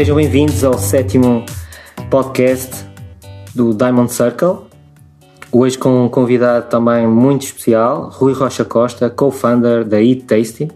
sejam 0.00 0.16
bem-vindos 0.16 0.64
ao 0.64 0.78
sétimo 0.78 1.44
podcast 2.08 2.86
do 3.54 3.74
Diamond 3.74 4.10
Circle. 4.10 4.60
Hoje 5.52 5.76
com 5.76 6.06
um 6.06 6.08
convidado 6.08 6.70
também 6.70 7.06
muito 7.06 7.44
especial, 7.44 8.08
Rui 8.08 8.32
Rocha 8.32 8.64
Costa, 8.64 9.10
co-founder 9.10 9.84
da 9.84 10.02
Eat 10.02 10.22
Tasty. 10.22 10.72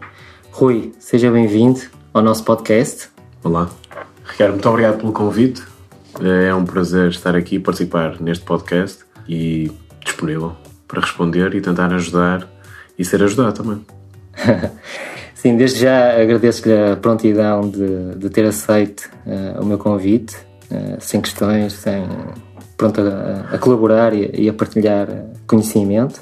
Rui, 0.50 0.92
seja 0.98 1.30
bem-vindo 1.30 1.80
ao 2.12 2.20
nosso 2.20 2.44
podcast. 2.44 3.08
Olá. 3.42 3.70
Ricardo, 4.26 4.52
muito 4.52 4.68
obrigado 4.68 4.98
pelo 4.98 5.12
convite. 5.14 5.62
É 6.20 6.54
um 6.54 6.66
prazer 6.66 7.08
estar 7.08 7.34
aqui, 7.34 7.58
participar 7.58 8.20
neste 8.20 8.44
podcast 8.44 9.06
e 9.26 9.72
disponível 10.04 10.52
para 10.86 11.00
responder 11.00 11.54
e 11.54 11.62
tentar 11.62 11.94
ajudar 11.94 12.46
e 12.98 13.02
ser 13.02 13.22
ajudado 13.22 13.54
também. 13.54 13.86
Sim, 15.44 15.58
desde 15.58 15.80
já 15.80 16.18
agradeço-lhe 16.18 16.72
a 16.72 16.96
prontidão 16.96 17.68
de, 17.68 18.14
de 18.14 18.30
ter 18.30 18.46
aceito 18.46 19.10
uh, 19.26 19.60
o 19.60 19.66
meu 19.66 19.76
convite, 19.76 20.34
uh, 20.70 20.96
sem 20.98 21.20
questões, 21.20 21.74
sem, 21.74 22.02
pronto 22.78 23.02
a, 23.02 23.54
a 23.54 23.58
colaborar 23.58 24.14
e, 24.14 24.30
e, 24.32 24.48
a 24.48 24.54
partilhar 24.54 25.06
conhecimento. 25.46 26.18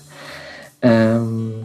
Um, 0.82 1.62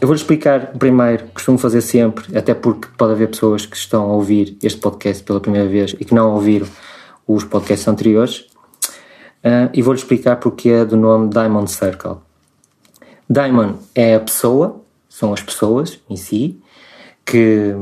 eu 0.00 0.06
vou-lhe 0.06 0.20
explicar 0.20 0.68
primeiro, 0.78 1.24
costumo 1.34 1.58
fazer 1.58 1.80
sempre, 1.80 2.38
até 2.38 2.54
porque 2.54 2.86
pode 2.96 3.14
haver 3.14 3.26
pessoas 3.30 3.66
que 3.66 3.76
estão 3.76 4.04
a 4.04 4.12
ouvir 4.14 4.56
este 4.62 4.78
podcast 4.78 5.24
pela 5.24 5.40
primeira 5.40 5.68
vez 5.68 5.96
e 5.98 6.04
que 6.04 6.14
não 6.14 6.32
ouviram 6.32 6.68
os 7.26 7.42
podcasts 7.42 7.88
anteriores, 7.88 8.46
uh, 9.44 9.68
e 9.74 9.82
vou-lhe 9.82 9.98
explicar 9.98 10.36
porque 10.36 10.68
é 10.68 10.84
do 10.84 10.96
nome 10.96 11.28
Diamond 11.28 11.72
Circle. 11.72 12.18
Diamond 13.28 13.80
é 13.96 14.14
a 14.14 14.20
pessoa, 14.20 14.80
são 15.08 15.32
as 15.32 15.42
pessoas 15.42 15.98
em 16.08 16.14
si, 16.14 16.62
que, 17.30 17.74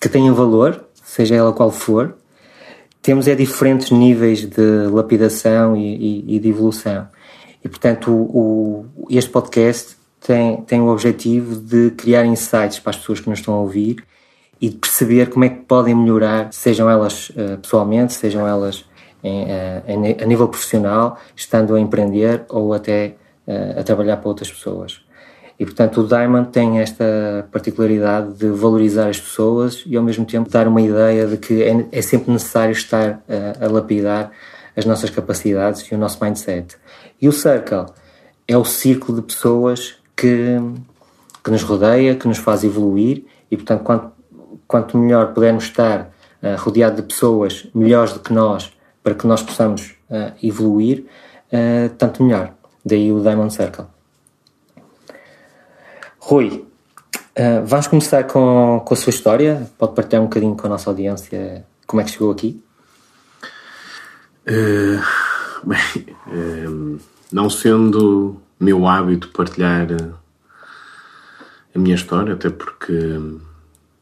que 0.00 0.32
valor, 0.32 0.84
seja 1.04 1.36
ela 1.36 1.52
qual 1.52 1.70
for. 1.70 2.16
Temos 3.00 3.28
é 3.28 3.34
diferentes 3.34 3.90
níveis 3.90 4.44
de 4.44 4.86
lapidação 4.90 5.76
e, 5.76 6.24
e, 6.26 6.36
e 6.36 6.38
de 6.38 6.48
evolução. 6.48 7.08
E, 7.64 7.68
portanto, 7.68 8.10
o, 8.10 8.86
o, 8.96 9.06
este 9.10 9.30
podcast 9.30 9.96
tem, 10.20 10.62
tem 10.62 10.80
o 10.80 10.88
objetivo 10.88 11.56
de 11.56 11.90
criar 11.92 12.24
insights 12.24 12.78
para 12.78 12.90
as 12.90 12.96
pessoas 12.96 13.20
que 13.20 13.30
nos 13.30 13.38
estão 13.38 13.54
a 13.54 13.60
ouvir 13.60 14.04
e 14.60 14.68
de 14.68 14.76
perceber 14.76 15.30
como 15.30 15.44
é 15.44 15.48
que 15.48 15.62
podem 15.62 15.94
melhorar, 15.94 16.52
sejam 16.52 16.88
elas 16.88 17.30
uh, 17.30 17.58
pessoalmente, 17.60 18.12
sejam 18.12 18.46
elas 18.46 18.84
em, 19.22 19.44
uh, 19.44 20.22
a 20.22 20.26
nível 20.26 20.48
profissional, 20.48 21.18
estando 21.34 21.74
a 21.74 21.80
empreender 21.80 22.44
ou 22.48 22.72
até 22.72 23.16
uh, 23.46 23.80
a 23.80 23.82
trabalhar 23.82 24.16
para 24.18 24.28
outras 24.28 24.50
pessoas. 24.50 25.01
E 25.62 25.64
portanto 25.64 26.00
o 26.00 26.08
Diamond 26.08 26.48
tem 26.48 26.80
esta 26.80 27.46
particularidade 27.52 28.32
de 28.32 28.48
valorizar 28.48 29.08
as 29.08 29.20
pessoas 29.20 29.84
e 29.86 29.96
ao 29.96 30.02
mesmo 30.02 30.24
tempo 30.24 30.50
dar 30.50 30.66
uma 30.66 30.82
ideia 30.82 31.24
de 31.24 31.36
que 31.36 31.62
é, 31.62 31.86
é 31.92 32.02
sempre 32.02 32.32
necessário 32.32 32.72
estar 32.72 33.22
a, 33.28 33.64
a 33.64 33.68
lapidar 33.68 34.32
as 34.76 34.84
nossas 34.84 35.08
capacidades 35.08 35.82
e 35.82 35.94
o 35.94 35.98
nosso 35.98 36.18
mindset. 36.20 36.76
E 37.20 37.28
o 37.28 37.32
Circle 37.32 37.86
é 38.48 38.58
o 38.58 38.64
círculo 38.64 39.20
de 39.20 39.26
pessoas 39.28 39.94
que, 40.16 40.58
que 41.44 41.50
nos 41.52 41.62
rodeia, 41.62 42.16
que 42.16 42.26
nos 42.26 42.38
faz 42.38 42.64
evoluir 42.64 43.24
e 43.48 43.56
portanto 43.56 43.84
quanto, 43.84 44.12
quanto 44.66 44.98
melhor 44.98 45.32
pudermos 45.32 45.62
estar 45.62 46.10
uh, 46.42 46.56
rodeado 46.58 46.96
de 46.96 47.02
pessoas 47.02 47.68
melhores 47.72 48.12
do 48.12 48.18
que 48.18 48.32
nós 48.32 48.76
para 49.00 49.14
que 49.14 49.28
nós 49.28 49.44
possamos 49.44 49.94
uh, 50.10 50.32
evoluir, 50.42 51.04
uh, 51.52 51.88
tanto 51.96 52.20
melhor. 52.24 52.52
Daí 52.84 53.12
o 53.12 53.20
Diamond 53.20 53.54
Circle. 53.54 53.91
Rui, 56.24 56.64
uh, 57.36 57.66
vamos 57.66 57.88
começar 57.88 58.22
com, 58.28 58.80
com 58.84 58.94
a 58.94 58.96
sua 58.96 59.10
história. 59.10 59.68
Pode 59.76 59.96
partilhar 59.96 60.22
um 60.22 60.26
bocadinho 60.26 60.54
com 60.54 60.68
a 60.68 60.70
nossa 60.70 60.88
audiência 60.88 61.66
como 61.84 62.00
é 62.00 62.04
que 62.04 62.12
chegou 62.12 62.30
aqui? 62.30 62.62
Uh, 64.46 65.02
bem, 65.66 66.16
uh, 66.28 67.00
não 67.32 67.50
sendo 67.50 68.40
meu 68.58 68.86
hábito 68.86 69.30
partilhar 69.30 69.88
a 71.74 71.78
minha 71.78 71.96
história, 71.96 72.34
até 72.34 72.50
porque 72.50 73.18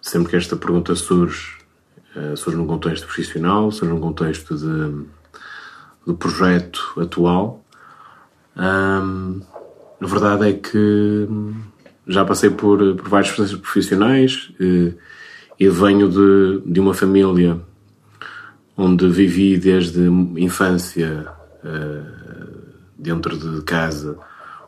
sempre 0.02 0.28
que 0.28 0.36
esta 0.36 0.56
pergunta 0.56 0.94
surge, 0.94 1.56
surge 2.36 2.58
num 2.58 2.66
contexto 2.66 3.06
profissional, 3.06 3.72
surge 3.72 3.94
num 3.94 4.00
contexto 4.00 4.54
de, 4.58 5.06
do 6.06 6.14
projeto 6.14 7.00
atual. 7.00 7.64
Um, 8.54 9.40
a 10.02 10.06
verdade 10.06 10.50
é 10.50 10.52
que 10.52 11.26
já 12.10 12.24
passei 12.24 12.50
por, 12.50 12.78
por 12.96 13.08
vários 13.08 13.32
processos 13.32 13.60
profissionais 13.60 14.52
e, 14.58 14.88
eh, 14.88 14.94
e 15.58 15.68
venho 15.68 16.08
de, 16.08 16.62
de 16.72 16.80
uma 16.80 16.92
família 16.92 17.60
onde 18.76 19.08
vivi 19.08 19.58
desde 19.58 20.00
infância 20.36 21.28
uh, 21.62 22.58
dentro 22.98 23.36
de 23.36 23.62
casa 23.62 24.18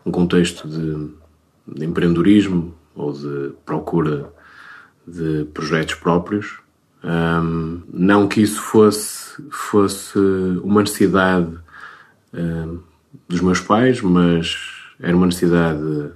um 0.04 0.10
contexto 0.10 0.68
de, 0.68 1.08
de, 1.66 1.86
empreendedorismo 1.86 2.74
ou 2.94 3.12
de 3.12 3.52
procura 3.64 4.30
de 5.06 5.44
projetos 5.54 5.94
próprios. 5.94 6.58
Um, 7.02 7.82
não 7.90 8.28
que 8.28 8.42
isso 8.42 8.60
fosse, 8.60 9.42
fosse 9.50 10.18
uma 10.62 10.82
necessidade 10.82 11.56
uh, 12.34 12.82
dos 13.26 13.40
meus 13.40 13.60
pais, 13.60 14.02
mas 14.02 14.56
era 15.00 15.16
uma 15.16 15.26
necessidade 15.26 16.12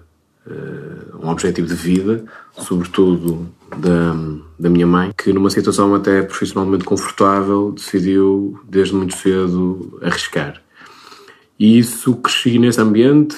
um 1.23 1.29
objetivo 1.29 1.67
de 1.67 1.75
vida, 1.75 2.25
sobretudo 2.59 3.49
da, 3.77 4.15
da 4.59 4.71
minha 4.71 4.87
mãe, 4.87 5.13
que 5.17 5.33
numa 5.33 5.51
situação 5.51 5.95
até 5.95 6.23
profissionalmente 6.23 6.85
confortável 6.85 7.73
decidiu 7.73 8.61
desde 8.69 8.95
muito 8.95 9.17
cedo 9.17 9.99
arriscar. 10.03 10.63
E 11.59 11.79
isso 11.79 12.15
cresci 12.17 12.59
nesse 12.59 12.81
ambiente, 12.81 13.37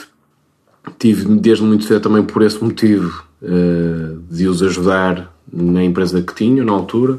tive 0.99 1.25
desde 1.37 1.65
muito 1.65 1.85
cedo 1.85 2.03
também 2.03 2.23
por 2.23 2.43
esse 2.43 2.63
motivo 2.63 3.25
uh, 3.43 4.23
de 4.31 4.49
os 4.49 4.63
ajudar 4.63 5.33
na 5.51 5.83
empresa 5.83 6.21
que 6.21 6.35
tinha 6.35 6.65
na 6.65 6.73
altura, 6.73 7.19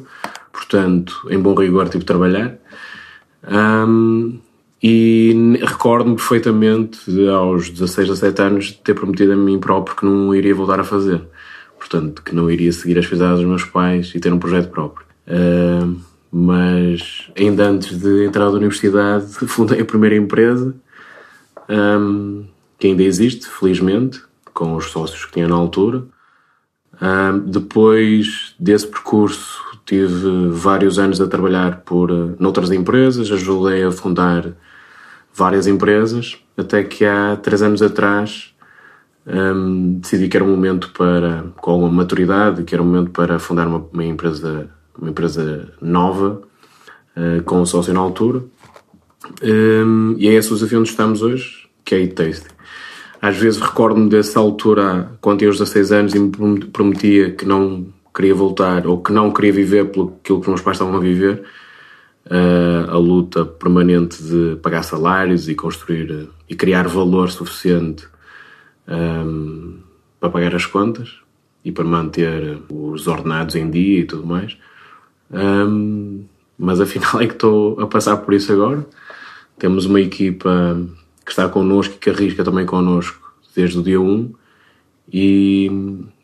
portanto, 0.51 1.27
em 1.29 1.39
bom 1.39 1.55
rigor 1.55 1.85
tive 1.85 1.99
de 1.99 2.05
trabalhar. 2.05 2.57
Um, 3.47 4.38
recordo-me 5.79 6.17
perfeitamente 6.17 7.09
de, 7.09 7.29
aos 7.29 7.69
16, 7.69 8.09
17 8.09 8.41
anos, 8.41 8.71
ter 8.83 8.93
prometido 8.93 9.31
a 9.31 9.35
mim 9.37 9.57
próprio 9.57 9.95
que 9.95 10.05
não 10.05 10.35
iria 10.35 10.53
voltar 10.53 10.77
a 10.77 10.83
fazer. 10.83 11.21
Portanto, 11.77 12.21
que 12.21 12.35
não 12.35 12.51
iria 12.51 12.69
seguir 12.73 12.99
as 12.99 13.07
pisadas 13.07 13.39
dos 13.39 13.47
meus 13.47 13.63
pais 13.63 14.11
e 14.13 14.19
ter 14.19 14.33
um 14.33 14.37
projeto 14.37 14.69
próprio. 14.69 15.07
Uh, 15.25 15.97
mas 16.29 17.31
ainda 17.37 17.69
antes 17.69 17.97
de 17.97 18.25
entrar 18.25 18.47
na 18.47 18.57
universidade, 18.57 19.27
fundei 19.47 19.79
a 19.79 19.85
primeira 19.85 20.17
empresa, 20.17 20.75
um, 21.69 22.43
que 22.77 22.87
ainda 22.87 23.03
existe, 23.03 23.47
felizmente, 23.47 24.21
com 24.53 24.75
os 24.75 24.91
sócios 24.91 25.23
que 25.23 25.31
tinha 25.31 25.47
na 25.47 25.55
altura. 25.55 26.03
Um, 27.01 27.39
depois 27.39 28.53
desse 28.59 28.85
percurso, 28.85 29.63
tive 29.85 30.49
vários 30.49 30.99
anos 30.99 31.21
a 31.21 31.27
trabalhar 31.27 31.83
por 31.85 32.11
uh, 32.11 32.35
noutras 32.37 32.69
empresas, 32.69 33.31
ajudei 33.31 33.81
a 33.81 33.91
fundar 33.93 34.53
várias 35.33 35.67
empresas, 35.67 36.37
até 36.57 36.83
que 36.83 37.05
há 37.05 37.37
três 37.37 37.61
anos 37.61 37.81
atrás 37.81 38.53
um, 39.25 39.99
decidi 39.99 40.27
que 40.27 40.35
era 40.35 40.43
um 40.43 40.49
momento 40.49 40.91
para, 40.91 41.45
com 41.57 41.71
alguma 41.71 41.91
maturidade, 41.91 42.63
que 42.63 42.73
era 42.73 42.81
um 42.81 42.85
momento 42.87 43.11
para 43.11 43.37
fundar 43.37 43.67
uma, 43.67 43.85
uma 43.93 44.03
empresa, 44.03 44.69
uma 44.97 45.09
empresa 45.09 45.71
nova, 45.81 46.41
uh, 47.15 47.43
com 47.43 47.61
o 47.61 47.65
sócio 47.65 47.93
na 47.93 47.99
altura. 47.99 48.43
Um, 49.43 50.15
e 50.17 50.27
é 50.27 50.33
esse 50.33 50.51
o 50.51 50.55
desafio 50.55 50.79
onde 50.79 50.89
estamos 50.89 51.21
hoje, 51.21 51.69
que 51.85 51.93
é 51.93 52.03
a 52.03 52.07
Taste. 52.07 52.47
Às 53.21 53.37
vezes 53.37 53.59
recordo-me 53.59 54.09
dessa 54.09 54.39
altura, 54.39 55.11
quando 55.21 55.39
tinha 55.39 55.51
os 55.51 55.59
16 55.59 55.91
anos 55.91 56.15
e 56.15 56.19
me 56.19 56.65
prometia 56.67 57.31
que 57.31 57.45
não 57.45 57.87
queria 58.15 58.33
voltar 58.33 58.87
ou 58.87 59.01
que 59.01 59.11
não 59.11 59.31
queria 59.31 59.51
viver 59.51 59.91
pelo 59.91 60.15
que 60.23 60.31
os 60.33 60.47
meus 60.47 60.61
pais 60.61 60.75
estavam 60.75 60.95
a 60.95 60.99
viver, 60.99 61.43
a 62.89 62.97
luta 62.97 63.45
permanente 63.45 64.21
de 64.21 64.55
pagar 64.57 64.83
salários 64.83 65.49
e 65.49 65.55
construir 65.55 66.11
uh, 66.11 66.29
e 66.49 66.55
criar 66.55 66.87
valor 66.87 67.31
suficiente 67.31 68.07
um, 68.87 69.77
para 70.19 70.29
pagar 70.29 70.55
as 70.55 70.65
contas 70.65 71.17
e 71.63 71.71
para 71.71 71.83
manter 71.83 72.59
os 72.69 73.07
ordenados 73.07 73.55
em 73.55 73.69
dia 73.69 73.99
e 73.99 74.05
tudo 74.05 74.25
mais. 74.25 74.57
Um, 75.31 76.23
mas 76.57 76.81
afinal 76.81 77.21
é 77.21 77.27
que 77.27 77.33
estou 77.33 77.79
a 77.79 77.87
passar 77.87 78.17
por 78.17 78.33
isso 78.33 78.51
agora. 78.51 78.85
Temos 79.57 79.85
uma 79.85 80.01
equipa 80.01 80.79
que 81.25 81.31
está 81.31 81.47
connosco 81.47 81.95
e 81.95 81.97
que 81.97 82.09
arrisca 82.09 82.43
também 82.43 82.65
connosco 82.65 83.33
desde 83.55 83.77
o 83.77 83.83
dia 83.83 83.99
1 83.99 84.33
e, 85.11 85.71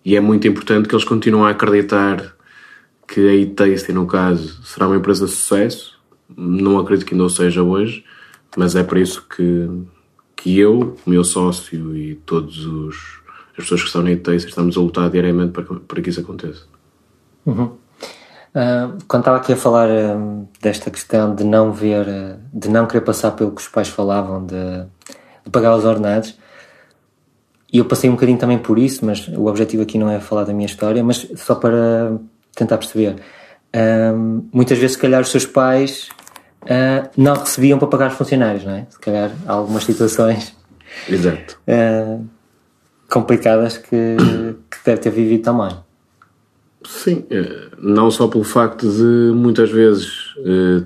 e 0.04 0.16
é 0.16 0.20
muito 0.20 0.48
importante 0.48 0.88
que 0.88 0.96
eles 0.96 1.06
continuem 1.06 1.46
a 1.46 1.50
acreditar 1.50 2.35
que 3.08 3.28
a 3.60 3.68
e 3.68 3.94
no 3.94 4.06
caso, 4.08 4.64
será 4.64 4.88
uma 4.88 4.98
empresa 4.98 5.26
de 5.26 5.32
sucesso 5.32 5.96
não 6.36 6.80
acredito 6.80 7.06
que 7.06 7.14
ainda 7.14 7.26
o 7.26 7.30
seja 7.30 7.62
hoje, 7.62 8.04
mas 8.58 8.76
é 8.76 8.84
por 8.84 8.98
isso 8.98 9.26
que, 9.28 9.70
que 10.36 10.58
eu, 10.58 10.96
o 11.06 11.10
meu 11.10 11.24
sócio 11.24 11.96
e 11.96 12.16
todos 12.16 12.66
os 12.66 13.24
as 13.58 13.64
pessoas 13.64 13.82
que 13.82 13.88
estão 13.88 14.04
na 14.04 14.12
ITEIS 14.12 14.44
estamos 14.44 14.76
a 14.76 14.82
lutar 14.82 15.10
diariamente 15.10 15.54
para, 15.54 15.64
para 15.64 16.02
que 16.02 16.10
isso 16.10 16.20
aconteça. 16.20 16.64
Uhum. 17.46 17.64
Uh, 17.64 18.98
quando 19.08 19.22
estava 19.22 19.38
aqui 19.38 19.54
a 19.54 19.56
falar 19.56 19.88
uh, 19.90 20.46
desta 20.62 20.92
questão 20.92 21.34
de 21.34 21.46
não 21.46 21.72
ver, 21.72 22.06
uh, 22.06 22.38
de 22.54 22.68
não 22.68 22.86
querer 22.86 23.00
passar 23.00 23.32
pelo 23.32 23.52
que 23.52 23.62
os 23.62 23.68
pais 23.70 23.88
falavam, 23.88 24.46
de, 24.46 24.86
de, 25.46 25.50
pagar 25.52 25.74
os 25.78 25.86
ordenados, 25.86 26.38
e 27.72 27.78
eu 27.78 27.86
passei 27.86 28.10
um 28.10 28.14
bocadinho 28.14 28.38
também 28.38 28.58
por 28.58 28.78
isso, 28.78 29.06
mas 29.06 29.26
o 29.30 29.46
objetivo 29.46 29.84
aqui 29.84 29.98
não 29.98 30.10
é 30.10 30.20
falar 30.20 30.44
da 30.44 30.54
minha 30.54 30.66
história, 30.66 31.02
mas 31.02 31.26
só 31.38 31.56
para 31.56 32.18
tentar 32.56 32.78
perceber. 32.78 33.16
muitas 34.52 34.78
vezes, 34.78 34.96
se 34.96 35.02
calhar, 35.02 35.22
os 35.22 35.30
seus 35.30 35.46
pais 35.46 36.10
não 37.18 37.36
recebiam 37.36 37.78
para 37.78 37.88
pagar 37.88 38.12
os 38.12 38.18
funcionários, 38.18 38.64
não 38.64 38.74
é? 38.74 38.88
Se 38.90 39.00
calhar, 39.00 39.32
há 39.46 39.54
algumas 39.54 39.84
situações 39.84 40.56
Exato. 41.08 41.60
complicadas 43.10 43.78
que, 43.78 44.18
que 44.72 44.78
deve 44.86 45.02
ter 45.02 45.10
vivido 45.12 45.44
também. 45.44 45.86
Sim, 46.88 47.26
eh, 47.30 47.70
não 47.80 48.12
só 48.12 48.28
pelo 48.28 48.44
facto 48.44 48.88
de 48.90 49.34
muitas 49.34 49.72
vezes 49.72 50.36
eh, 50.40 50.84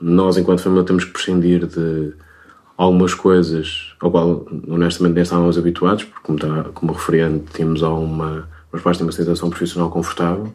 nós, 0.00 0.36
enquanto 0.36 0.62
família, 0.62 0.84
temos 0.84 1.04
que 1.04 1.12
prescindir 1.12 1.66
de 1.66 2.12
algumas 2.76 3.14
coisas 3.14 3.94
ao 4.00 4.10
qual 4.10 4.46
honestamente 4.66 5.14
nem 5.14 5.22
estávamos 5.22 5.58
habituados, 5.58 6.04
porque, 6.04 6.20
como, 6.22 6.38
está, 6.38 6.70
como 6.72 6.92
referente, 6.92 7.52
tínhamos 7.52 7.82
uma, 7.82 8.48
mas 8.72 8.82
pais 8.82 8.96
têm 8.96 9.06
uma 9.06 9.12
situação 9.12 9.50
profissional 9.50 9.90
confortável. 9.90 10.52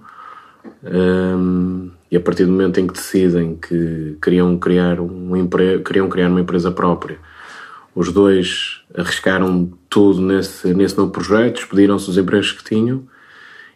Um, 0.84 1.92
e 2.10 2.16
a 2.16 2.20
partir 2.20 2.46
do 2.46 2.52
momento 2.52 2.80
em 2.80 2.88
que 2.88 2.94
decidem 2.94 3.56
que 3.56 4.18
queriam 4.22 4.58
criar, 4.58 5.00
um 5.00 5.36
empre... 5.36 5.80
queriam 5.80 6.08
criar 6.08 6.30
uma 6.30 6.42
empresa 6.42 6.72
própria, 6.72 7.18
os 7.94 8.12
dois 8.12 8.82
arriscaram 8.96 9.72
tudo 9.90 10.22
nesse, 10.22 10.74
nesse 10.74 10.98
novo 10.98 11.12
projeto, 11.12 11.56
despediram-se 11.56 12.06
dos 12.06 12.18
empregos 12.18 12.52
que 12.52 12.64
tinham 12.64 13.04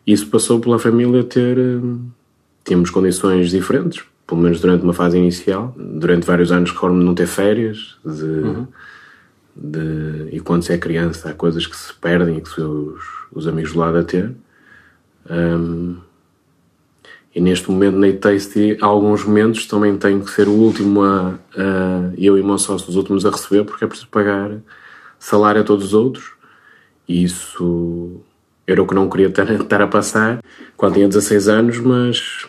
isso 0.05 0.27
passou 0.27 0.59
pela 0.59 0.79
família 0.79 1.23
ter. 1.23 1.57
Tínhamos 2.63 2.89
condições 2.89 3.49
diferentes, 3.49 4.03
pelo 4.25 4.41
menos 4.41 4.59
durante 4.59 4.83
uma 4.83 4.93
fase 4.93 5.17
inicial. 5.17 5.73
Durante 5.77 6.25
vários 6.25 6.51
anos 6.51 6.71
recordo-me 6.71 7.03
não 7.03 7.15
ter 7.15 7.27
férias. 7.27 7.97
De, 8.03 8.23
uhum. 8.23 8.67
de, 9.55 10.29
e 10.31 10.39
quando 10.39 10.63
se 10.63 10.73
é 10.73 10.77
criança, 10.77 11.29
há 11.29 11.33
coisas 11.33 11.65
que 11.65 11.75
se 11.75 11.93
perdem 11.93 12.37
e 12.37 12.41
que 12.41 12.61
os, 12.61 13.01
os 13.31 13.47
amigos 13.47 13.73
do 13.73 13.79
lado 13.79 13.97
a 13.97 14.03
ter. 14.03 14.31
Um, 15.29 15.97
e 17.33 17.39
neste 17.39 17.71
momento 17.71 17.97
na 17.97 18.11
Tasty, 18.11 18.77
há 18.81 18.85
alguns 18.85 19.23
momentos 19.23 19.65
também 19.65 19.97
tenho 19.97 20.21
que 20.21 20.31
ser 20.31 20.47
o 20.47 20.51
último 20.51 21.01
a, 21.03 21.39
a 21.55 22.11
eu 22.17 22.37
e 22.37 22.41
o 22.41 22.45
meu 22.45 22.57
sócio 22.57 22.89
os 22.89 22.95
últimos 22.97 23.25
a 23.25 23.29
receber 23.29 23.63
porque 23.63 23.85
é 23.85 23.87
preciso 23.87 24.09
pagar 24.09 24.59
salário 25.17 25.61
a 25.61 25.63
todos 25.63 25.87
os 25.87 25.93
outros. 25.93 26.33
E 27.07 27.23
isso 27.23 28.21
era 28.67 28.81
o 28.81 28.87
que 28.87 28.93
não 28.93 29.09
queria 29.09 29.27
estar 29.27 29.81
a 29.81 29.87
passar 29.87 30.43
quando 30.75 30.95
tinha 30.95 31.07
16 31.07 31.47
anos, 31.47 31.77
mas 31.79 32.47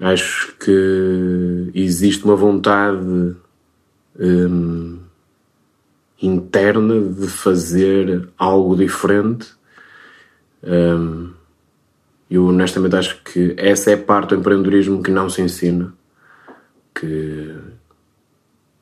acho 0.00 0.54
que 0.58 1.70
existe 1.74 2.24
uma 2.24 2.34
vontade 2.34 3.36
hum, 4.18 4.98
interna 6.20 7.00
de 7.00 7.28
fazer 7.28 8.28
algo 8.36 8.76
diferente. 8.76 9.48
Hum, 10.62 11.30
eu 12.30 12.46
honestamente 12.46 12.96
acho 12.96 13.22
que 13.22 13.54
essa 13.56 13.90
é 13.90 13.96
parte 13.96 14.30
do 14.30 14.36
empreendedorismo 14.36 15.02
que 15.02 15.10
não 15.10 15.28
se 15.28 15.42
ensina, 15.42 15.92
que 16.94 17.54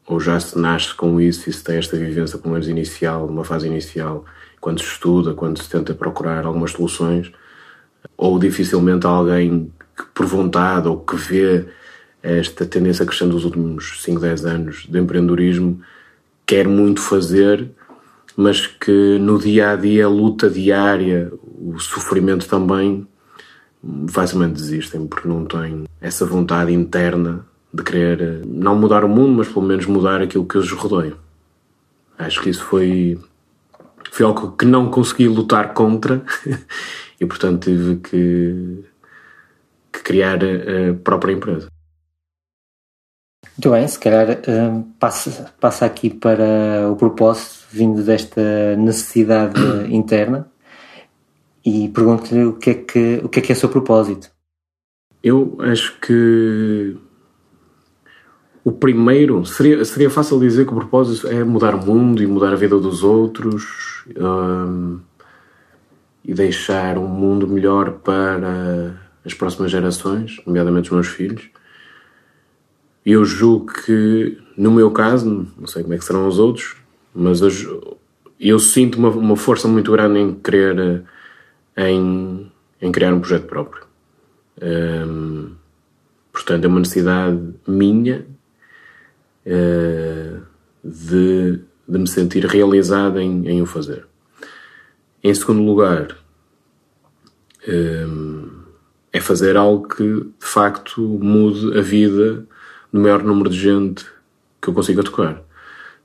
ou 0.07 0.21
já 0.21 0.39
se 0.39 0.59
nasce 0.59 0.95
com 0.95 1.21
isso 1.21 1.49
e 1.49 1.53
se 1.53 1.63
tem 1.63 1.77
esta 1.77 1.97
vivência 1.97 2.39
pelo 2.39 2.53
menos 2.53 2.69
inicial, 2.69 3.27
uma 3.27 3.45
fase 3.45 3.67
inicial 3.67 4.25
quando 4.61 4.81
se 4.81 4.87
estuda, 4.87 5.35
quando 5.35 5.63
se 5.63 5.69
tenta 5.69 5.95
procurar 5.95 6.45
algumas 6.45 6.73
soluções, 6.73 7.33
ou 8.17 8.39
dificilmente 8.39 9.07
alguém 9.07 9.73
que 9.97 10.05
por 10.15 10.27
vontade 10.27 10.89
ou 10.89 11.01
que 11.01 11.17
vê 11.17 11.67
esta 12.23 12.65
tendência 12.65 13.05
crescendo 13.05 13.33
dos 13.33 13.45
últimos 13.45 14.03
5, 14.03 14.21
10 14.21 14.45
anos 14.45 14.87
de 14.89 14.99
empreendedorismo 14.99 15.81
quer 16.47 16.69
muito 16.69 17.01
fazer, 17.01 17.69
mas 18.37 18.67
que 18.67 19.19
no 19.19 19.39
dia 19.39 19.71
a 19.71 19.77
dia, 19.77 20.07
a 20.07 20.09
luta 20.09 20.49
diária, 20.49 21.33
o 21.59 21.79
sofrimento 21.79 22.47
também, 22.47 23.07
facilmente 24.09 24.55
desistem 24.55 25.07
porque 25.07 25.29
não 25.29 25.45
têm 25.45 25.85
essa 26.01 26.25
vontade 26.25 26.73
interna 26.73 27.45
de 27.73 27.83
querer 27.83 28.45
não 28.47 28.77
mudar 28.77 29.05
o 29.05 29.09
mundo, 29.09 29.39
mas 29.39 29.49
pelo 29.49 29.65
menos 29.65 29.87
mudar 29.87 30.21
aquilo 30.21 30.47
que 30.47 30.59
os 30.59 30.71
rodeia. 30.73 31.15
Acho 32.19 32.43
que 32.43 32.51
isso 32.51 32.65
foi 32.65 33.19
foi 34.11 34.27
algo 34.27 34.53
que 34.53 34.67
não 34.67 34.91
consegui 34.91 35.27
lutar 35.27 35.73
contra 35.73 36.23
e, 37.19 37.25
portanto, 37.25 37.65
tive 37.65 37.97
que, 37.97 38.85
que 39.91 40.03
criar 40.03 40.39
a 40.45 40.95
própria 41.03 41.33
empresa. 41.33 41.69
Muito 43.57 43.71
bem, 43.71 43.89
se 43.89 43.99
calhar 43.99 44.29
uh, 44.31 44.83
passa, 44.99 45.53
passa 45.59 45.87
aqui 45.87 46.11
para 46.11 46.91
o 46.91 46.97
propósito 46.97 47.65
vindo 47.71 48.03
desta 48.03 48.77
necessidade 48.77 49.59
interna 49.89 50.47
e 51.65 51.89
pergunto-lhe 51.89 52.45
o 52.45 52.55
que 52.55 52.71
é 52.71 52.75
que 52.75 53.21
o 53.23 53.29
que 53.29 53.39
é 53.39 53.43
que 53.43 53.53
é 53.53 53.55
o 53.55 53.59
seu 53.59 53.69
propósito. 53.69 54.31
Eu 55.23 55.57
acho 55.61 55.99
que 56.01 56.97
o 58.65 58.71
primeiro, 58.71 59.45
seria, 59.45 59.85
seria 59.85 60.11
fácil 60.11 60.39
dizer 60.39 60.67
que 60.67 60.73
o 60.73 60.77
propósito 60.77 61.27
é 61.29 61.43
mudar 61.43 61.75
o 61.75 61.85
mundo 61.85 62.23
e 62.23 62.27
mudar 62.27 62.53
a 62.53 62.57
vida 62.57 62.79
dos 62.79 63.03
outros 63.03 64.05
um, 64.17 65.01
e 66.25 66.33
deixar 66.33 66.97
um 66.97 67.07
mundo 67.07 67.47
melhor 67.49 67.91
para 67.91 69.01
as 69.25 69.35
próximas 69.35 69.71
gerações, 69.71 70.41
nomeadamente 70.47 70.91
os 70.91 70.95
meus 70.95 71.09
filhos. 71.09 71.51
Eu 73.05 73.25
julgo 73.25 73.67
que, 73.67 74.39
no 74.57 74.71
meu 74.71 74.93
caso, 74.93 75.49
não 75.59 75.67
sei 75.67 75.83
como 75.83 75.95
é 75.95 75.99
que 75.99 76.05
serão 76.05 76.29
os 76.29 76.39
outros, 76.39 76.77
mas 77.13 77.41
eu, 77.41 77.99
eu 78.39 78.59
sinto 78.61 78.97
uma, 78.97 79.09
uma 79.09 79.37
força 79.37 79.67
muito 79.67 79.91
grande 79.91 80.21
em 80.21 80.35
querer 80.35 81.03
em, 81.77 82.51
em 82.81 82.93
criar 82.93 83.13
um 83.13 83.21
projeto 83.21 83.47
próprio. 83.47 83.85
Um, 84.61 85.55
portanto, 86.33 86.65
é 86.65 86.69
uma 86.69 86.81
necessidade 86.81 87.41
minha 87.67 88.27
uh, 89.47 90.43
de, 90.85 91.61
de, 91.89 91.99
me 91.99 92.09
sentir 92.09 92.45
realizado 92.47 93.19
em, 93.19 93.49
em 93.49 93.63
o 93.63 93.67
fazer. 93.67 94.07
Em 95.23 95.35
segundo 95.35 95.63
lugar, 95.63 96.17
um, 97.69 98.63
é 99.13 99.21
fazer 99.21 99.57
algo 99.57 99.89
que 99.89 100.05
de 100.05 100.47
facto 100.47 101.01
mude 101.01 101.79
a 101.79 101.83
vida 101.83 102.47
do 102.93 103.01
maior 103.01 103.23
número 103.23 103.51
de 103.51 103.59
gente 103.59 104.05
que 104.61 104.69
eu 104.69 104.75
consiga 104.75 105.03
tocar, 105.03 105.43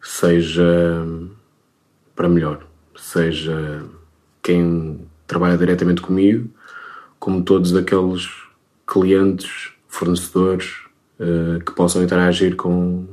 seja 0.01 1.05
para 2.15 2.29
melhor, 2.29 2.65
seja 2.95 3.83
quem 4.41 5.06
trabalha 5.27 5.57
diretamente 5.57 6.01
comigo, 6.01 6.49
como 7.19 7.43
todos 7.43 7.75
aqueles 7.75 8.27
clientes, 8.87 9.71
fornecedores 9.87 10.73
uh, 11.19 11.59
que 11.63 11.71
possam 11.73 12.01
interagir 12.01 12.55
com, 12.55 13.05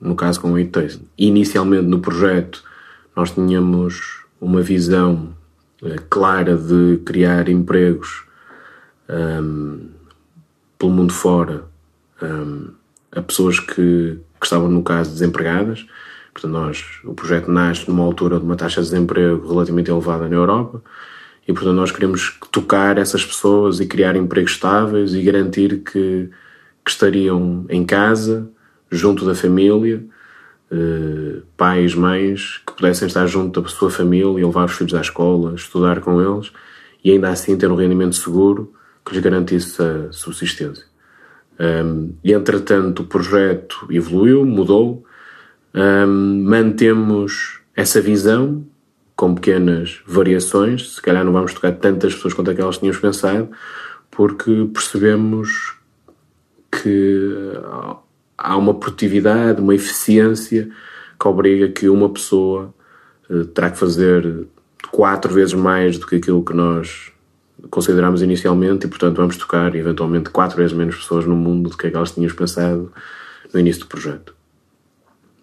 no 0.00 0.16
caso 0.16 0.40
com 0.40 0.52
o 0.52 0.56
It 0.56 1.00
Inicialmente 1.18 1.84
no 1.84 2.00
projeto 2.00 2.64
nós 3.14 3.32
tínhamos 3.32 4.22
uma 4.40 4.62
visão 4.62 5.34
uh, 5.82 6.02
clara 6.08 6.56
de 6.56 6.98
criar 7.04 7.48
empregos 7.48 8.24
um, 9.08 9.14
ehm, 9.14 9.80
pelo 10.78 10.92
mundo 10.92 11.12
fora 11.12 11.64
um, 12.22 12.26
ehm, 12.26 12.70
a 13.10 13.22
pessoas 13.22 13.58
que, 13.58 13.74
que 14.38 14.46
estavam 14.46 14.68
no 14.68 14.82
caso 14.82 15.10
desempregadas. 15.10 15.86
Portanto, 16.32 16.52
nós, 16.52 16.84
o 17.04 17.14
projeto 17.14 17.50
nasce 17.50 17.88
numa 17.88 18.04
altura 18.04 18.38
de 18.38 18.44
uma 18.44 18.54
taxa 18.54 18.80
de 18.82 18.90
desemprego 18.90 19.48
relativamente 19.48 19.90
elevada 19.90 20.28
na 20.28 20.36
Europa 20.36 20.82
e, 21.48 21.52
portanto, 21.54 21.76
nós 21.76 21.90
queremos 21.90 22.38
tocar 22.52 22.98
essas 22.98 23.24
pessoas 23.24 23.80
e 23.80 23.86
criar 23.86 24.14
empregos 24.16 24.52
estáveis 24.52 25.14
e 25.14 25.22
garantir 25.22 25.78
que, 25.78 26.28
que 26.84 26.90
estariam 26.90 27.64
em 27.70 27.86
casa, 27.86 28.50
junto 28.90 29.24
da 29.24 29.34
família, 29.34 30.04
eh, 30.70 31.40
pais, 31.56 31.94
mães 31.94 32.60
que 32.66 32.74
pudessem 32.74 33.08
estar 33.08 33.26
junto 33.26 33.62
da 33.62 33.68
sua 33.68 33.90
família 33.90 34.28
levar 34.28 34.66
os 34.66 34.72
filhos 34.72 34.92
à 34.92 35.00
escola, 35.00 35.54
estudar 35.54 36.00
com 36.00 36.20
eles 36.20 36.52
e 37.02 37.12
ainda 37.12 37.30
assim 37.30 37.56
ter 37.56 37.70
um 37.70 37.76
rendimento 37.76 38.16
seguro 38.16 38.74
que 39.02 39.14
lhes 39.14 39.22
garantisse 39.22 39.80
a 39.80 40.12
subsistência. 40.12 40.84
Um, 41.58 42.12
e 42.22 42.34
entretanto 42.34 43.00
o 43.02 43.06
projeto 43.06 43.86
evoluiu, 43.90 44.44
mudou, 44.44 45.02
um, 45.74 46.42
mantemos 46.44 47.60
essa 47.74 48.02
visão 48.02 48.66
com 49.18 49.34
pequenas 49.34 49.98
variações, 50.06 50.94
se 50.94 51.02
calhar 51.02 51.24
não 51.24 51.32
vamos 51.32 51.52
tocar 51.52 51.72
tantas 51.72 52.14
pessoas 52.14 52.34
quanto 52.34 52.52
aquelas 52.52 52.78
tínhamos 52.78 53.00
pensado, 53.00 53.50
porque 54.12 54.70
percebemos 54.72 55.74
que 56.70 57.52
há 58.38 58.56
uma 58.56 58.74
produtividade, 58.74 59.60
uma 59.60 59.74
eficiência 59.74 60.70
que 61.18 61.26
obriga 61.26 61.68
que 61.68 61.88
uma 61.88 62.08
pessoa 62.08 62.72
uh, 63.28 63.44
terá 63.46 63.72
que 63.72 63.78
fazer 63.78 64.46
quatro 64.92 65.34
vezes 65.34 65.54
mais 65.54 65.98
do 65.98 66.06
que 66.06 66.14
aquilo 66.14 66.44
que 66.44 66.54
nós 66.54 67.10
considerámos 67.70 68.22
inicialmente 68.22 68.86
e, 68.86 68.88
portanto, 68.88 69.16
vamos 69.16 69.36
tocar 69.36 69.74
eventualmente 69.74 70.30
quatro 70.30 70.58
vezes 70.58 70.76
menos 70.76 70.94
pessoas 70.94 71.26
no 71.26 71.34
mundo 71.34 71.70
do 71.70 71.76
que 71.76 71.88
aquelas 71.88 72.10
que 72.10 72.14
tínhamos 72.14 72.36
pensado 72.36 72.92
no 73.52 73.58
início 73.58 73.80
do 73.80 73.88
projeto. 73.88 74.37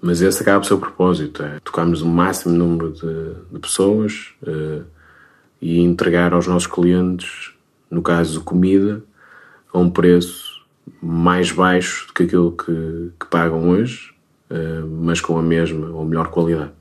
Mas 0.02 0.22
esse 0.22 0.42
acaba 0.42 0.60
por 0.60 0.68
ser 0.68 0.74
o 0.74 0.80
propósito, 0.80 1.44
é 1.44 1.60
tocarmos 1.64 2.02
o 2.02 2.08
máximo 2.08 2.56
número 2.56 2.92
de, 2.92 3.34
de 3.52 3.60
pessoas 3.60 4.34
uh, 4.44 4.86
e 5.62 5.80
entregar 5.82 6.34
aos 6.34 6.48
nossos 6.48 6.68
clientes, 6.68 7.54
no 7.90 8.02
caso 8.02 8.44
comida, 8.44 9.02
a 9.74 9.80
um 9.80 9.90
preço 9.90 10.64
mais 11.02 11.52
baixo 11.52 12.08
do 12.08 12.14
que 12.14 12.24
aquilo 12.24 12.52
que, 12.52 13.12
que 13.20 13.25
pagam 13.30 13.70
hoje, 13.70 14.14
uh, 14.50 14.86
mas 14.88 15.22
com 15.22 15.38
a 15.38 15.42
mesma 15.42 15.88
ou 15.90 16.06
melhor 16.06 16.28
qualidade. 16.28 16.72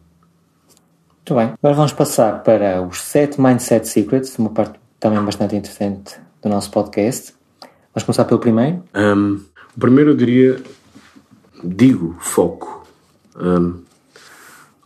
Muito 1.26 1.35
bem. 1.35 1.54
Agora 1.59 1.75
vamos 1.75 1.92
passar 1.92 2.42
para 2.42 2.83
os 2.83 3.00
7 3.00 3.40
Mindset 3.40 3.88
Secrets, 3.88 4.38
uma 4.38 4.50
parte 4.50 4.78
também 5.00 5.23
bastante 5.25 5.56
interessante 5.56 6.16
do 6.42 6.50
nosso 6.50 6.71
podcast. 6.71 7.35
Vamos 7.94 8.04
começar 8.04 8.26
pelo 8.26 8.38
primeiro. 8.40 8.83
Um, 8.94 9.40
o 9.75 9.80
primeiro 9.80 10.11
eu 10.11 10.16
diria, 10.16 10.62
digo, 11.62 12.16
foco. 12.21 12.83
Um, 13.36 13.82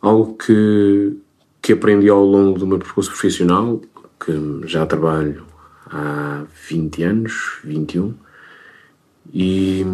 algo 0.01 0.35
que, 0.35 1.17
que 1.61 1.73
aprendi 1.73 2.09
ao 2.09 2.25
longo 2.25 2.59
do 2.59 2.67
meu 2.67 2.79
percurso 2.79 3.11
profissional, 3.11 3.81
que 4.19 4.33
já 4.67 4.87
trabalho 4.87 5.45
há 5.87 6.45
20 6.69 7.03
anos, 7.03 7.59
21, 7.65 8.15
e 9.33 9.85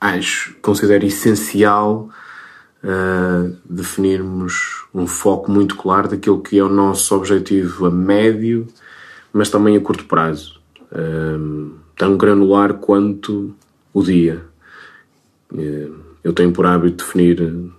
acho, 0.00 0.54
considero 0.60 1.06
essencial 1.06 2.10
uh, 2.82 3.56
definirmos 3.64 4.86
um 4.92 5.06
foco 5.06 5.50
muito 5.50 5.76
claro 5.76 6.08
daquilo 6.08 6.42
que 6.42 6.58
é 6.58 6.62
o 6.62 6.68
nosso 6.68 7.14
objetivo 7.16 7.86
a 7.86 7.90
médio, 7.90 8.66
mas 9.32 9.50
também 9.50 9.76
a 9.76 9.80
curto 9.80 10.04
prazo. 10.04 10.62
Tão 11.96 12.16
granular 12.16 12.74
quanto 12.74 13.54
o 13.92 14.02
dia. 14.02 14.44
Uh, 15.52 16.03
eu 16.24 16.32
tenho 16.32 16.50
por 16.50 16.64
hábito 16.64 17.04
definir, 17.04 17.70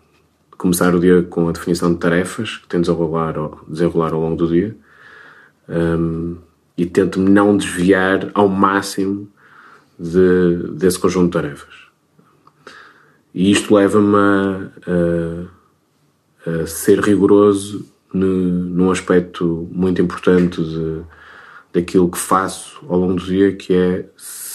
começar 0.55 0.93
o 0.93 0.99
dia 0.99 1.23
com 1.23 1.49
a 1.49 1.51
definição 1.51 1.91
de 1.91 1.99
tarefas 1.99 2.57
que 2.57 2.67
tento 2.67 2.83
desenrolar, 2.83 3.35
desenrolar 3.67 4.13
ao 4.13 4.21
longo 4.21 4.35
do 4.35 4.47
dia 4.47 4.77
um, 5.67 6.37
e 6.77 6.85
tento 6.85 7.19
não 7.19 7.57
desviar 7.57 8.29
ao 8.35 8.47
máximo 8.47 9.27
de, 9.97 10.73
desse 10.73 10.99
conjunto 10.99 11.25
de 11.25 11.31
tarefas. 11.31 11.73
E 13.33 13.51
isto 13.51 13.73
leva-me 13.73 14.15
a, 14.15 14.69
a, 16.47 16.61
a, 16.61 16.67
ser 16.67 16.99
rigoroso 16.99 17.85
no, 18.13 18.27
num 18.27 18.91
aspecto 18.91 19.67
muito 19.71 20.01
importante 20.01 20.61
de, 20.61 21.01
daquilo 21.73 22.09
que 22.09 22.17
faço 22.17 22.85
ao 22.87 22.99
longo 22.99 23.15
do 23.15 23.25
dia, 23.25 23.53
que 23.55 23.73
é 23.73 24.05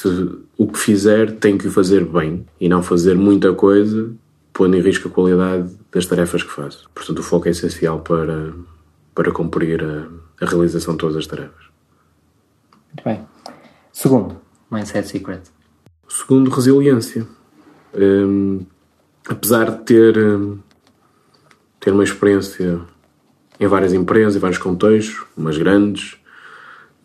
se 0.01 0.09
o 0.57 0.67
que 0.67 0.79
fizer 0.79 1.31
tem 1.33 1.59
que 1.59 1.69
o 1.69 1.71
fazer 1.71 2.07
bem 2.07 2.47
e 2.59 2.71
não 2.71 2.83
fazer 2.83 3.17
muita 3.17 3.53
coisa, 3.53 4.11
pondo 4.51 4.75
em 4.75 4.81
risco 4.81 5.09
a 5.09 5.11
qualidade 5.11 5.77
das 5.93 6.07
tarefas 6.07 6.43
que 6.43 6.51
faço. 6.51 6.89
Portanto, 6.95 7.19
o 7.19 7.23
foco 7.23 7.49
é 7.49 7.51
essencial 7.51 8.01
para, 8.01 8.55
para 9.15 9.31
cumprir 9.31 9.85
a, 9.85 10.09
a 10.43 10.49
realização 10.49 10.95
de 10.95 11.01
todas 11.01 11.17
as 11.17 11.27
tarefas. 11.27 11.67
Muito 12.87 13.05
bem. 13.05 13.27
Segundo, 13.93 14.41
Mindset 14.71 15.07
Secret. 15.07 15.43
Segundo, 16.09 16.51
resiliência. 16.51 17.27
Um, 17.95 18.65
apesar 19.29 19.71
de 19.71 19.85
ter, 19.85 20.17
um, 20.17 20.59
ter 21.79 21.93
uma 21.93 22.05
experiência 22.05 22.81
em 23.59 23.67
várias 23.67 23.93
empresas, 23.93 24.35
em 24.35 24.39
vários 24.39 24.59
contextos, 24.59 25.27
umas 25.37 25.59
grandes 25.59 26.17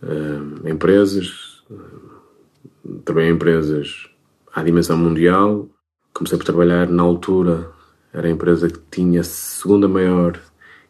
um, 0.02 0.70
empresas, 0.70 1.45
trabalhei 3.04 3.30
em 3.30 3.34
empresas 3.34 4.10
à 4.54 4.64
dimensão 4.64 4.98
mundial. 4.98 5.68
Comecei 6.14 6.38
por 6.38 6.46
trabalhar 6.46 6.88
na 6.90 7.04
altura, 7.04 7.70
era 8.14 8.28
a 8.28 8.32
empresa 8.32 8.70
que 8.70 8.80
tinha 8.90 9.22
a 9.22 9.24
segunda 9.24 9.88
maior 9.88 10.40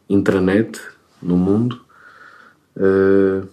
intranet 0.10 0.80
no 1.22 1.36
mundo. 1.36 1.82
Uh, 2.78 3.48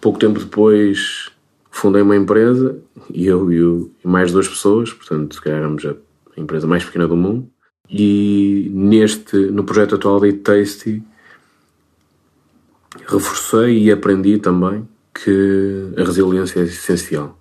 pouco 0.00 0.18
tempo 0.18 0.38
depois 0.38 1.30
fundei 1.70 2.02
uma 2.02 2.16
empresa 2.16 2.78
e 3.12 3.26
eu 3.26 3.52
e, 3.52 4.06
mais 4.06 4.32
duas 4.32 4.48
pessoas, 4.48 4.92
portanto, 4.92 5.34
se 5.34 5.40
calhar 5.42 5.58
éramos 5.58 5.84
a 5.84 5.94
empresa 6.36 6.66
mais 6.66 6.84
pequena 6.84 7.06
do 7.06 7.16
mundo. 7.16 7.50
E 7.90 8.70
neste, 8.72 9.36
no 9.36 9.64
projeto 9.64 9.96
atual 9.96 10.20
da 10.20 10.32
Tasty, 10.32 11.02
reforcei 13.06 13.84
e 13.84 13.92
aprendi 13.92 14.38
também 14.38 14.88
que 15.12 15.92
a 15.96 16.04
resiliência 16.04 16.60
é 16.60 16.64
essencial. 16.64 17.38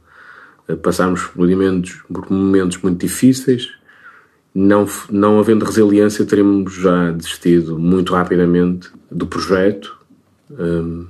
Eh, 0.67 0.75
Passámos 0.75 1.23
por 1.27 1.47
momentos, 1.47 2.01
por 2.11 2.31
momentos 2.31 2.77
muito 2.77 2.99
difíceis, 2.99 3.69
não, 4.53 4.87
não 5.09 5.39
havendo 5.39 5.65
resiliência, 5.65 6.25
teríamos 6.25 6.73
já 6.73 7.11
desistido 7.11 7.79
muito 7.79 8.13
rapidamente 8.13 8.89
do 9.09 9.25
projeto. 9.25 9.97
Um, 10.51 11.07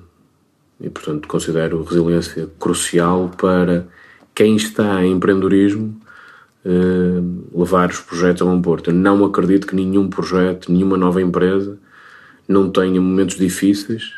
e, 0.80 0.90
portanto, 0.90 1.28
considero 1.28 1.84
resiliência 1.84 2.50
crucial 2.60 3.30
para 3.38 3.88
quem 4.34 4.56
está 4.56 5.04
em 5.04 5.14
empreendedorismo 5.14 6.00
uh, 6.66 7.60
levar 7.60 7.90
os 7.90 8.00
projetos 8.00 8.42
a 8.42 8.46
um 8.46 8.62
porto. 8.62 8.90
Eu 8.90 8.94
não 8.94 9.24
acredito 9.26 9.68
que 9.68 9.76
nenhum 9.76 10.10
projeto, 10.10 10.72
nenhuma 10.72 10.98
nova 10.98 11.22
empresa 11.22 11.78
não 12.48 12.70
tenha 12.70 13.00
momentos 13.00 13.38
difíceis 13.38 14.16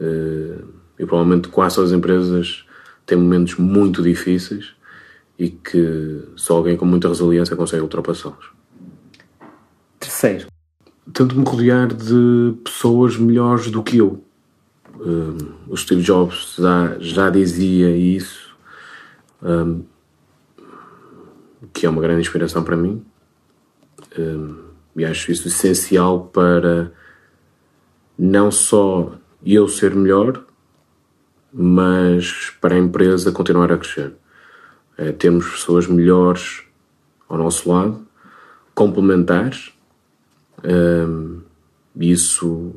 uh, 0.00 0.64
e 0.98 1.06
provavelmente 1.06 1.48
quase 1.48 1.76
todas 1.76 1.92
as 1.92 1.96
empresas 1.96 2.64
têm 3.06 3.18
momentos 3.18 3.56
muito 3.56 4.02
difíceis 4.02 4.74
e 5.38 5.50
que 5.50 6.22
só 6.36 6.56
alguém 6.56 6.76
com 6.76 6.84
muita 6.84 7.08
resiliência 7.08 7.56
consegue 7.56 7.82
ultrapassá-los. 7.82 8.50
Terceiro. 9.98 10.46
Tento 11.12 11.36
me 11.36 11.44
rodear 11.44 11.92
de 11.92 12.54
pessoas 12.64 13.16
melhores 13.16 13.70
do 13.70 13.82
que 13.82 13.98
eu. 13.98 14.24
Um, 15.00 15.36
o 15.68 15.76
Steve 15.76 16.02
Jobs 16.02 16.54
já, 16.58 16.96
já 17.00 17.30
dizia 17.30 17.96
isso, 17.96 18.56
um, 19.42 19.82
que 21.72 21.86
é 21.86 21.88
uma 21.88 22.00
grande 22.00 22.20
inspiração 22.20 22.62
para 22.62 22.76
mim. 22.76 23.04
Um, 24.16 24.56
e 24.94 25.04
acho 25.04 25.32
isso 25.32 25.48
essencial 25.48 26.26
para 26.32 26.92
não 28.16 28.50
só 28.50 29.12
eu 29.44 29.66
ser 29.66 29.94
melhor, 29.94 30.44
mas 31.52 32.52
para 32.60 32.74
a 32.74 32.78
empresa 32.78 33.32
continuar 33.32 33.72
a 33.72 33.78
crescer. 33.78 34.12
É, 34.96 35.12
temos 35.12 35.48
pessoas 35.50 35.86
melhores 35.86 36.62
ao 37.28 37.38
nosso 37.38 37.70
lado, 37.70 38.06
complementares. 38.74 39.72
Um, 40.64 41.40
isso 41.96 42.72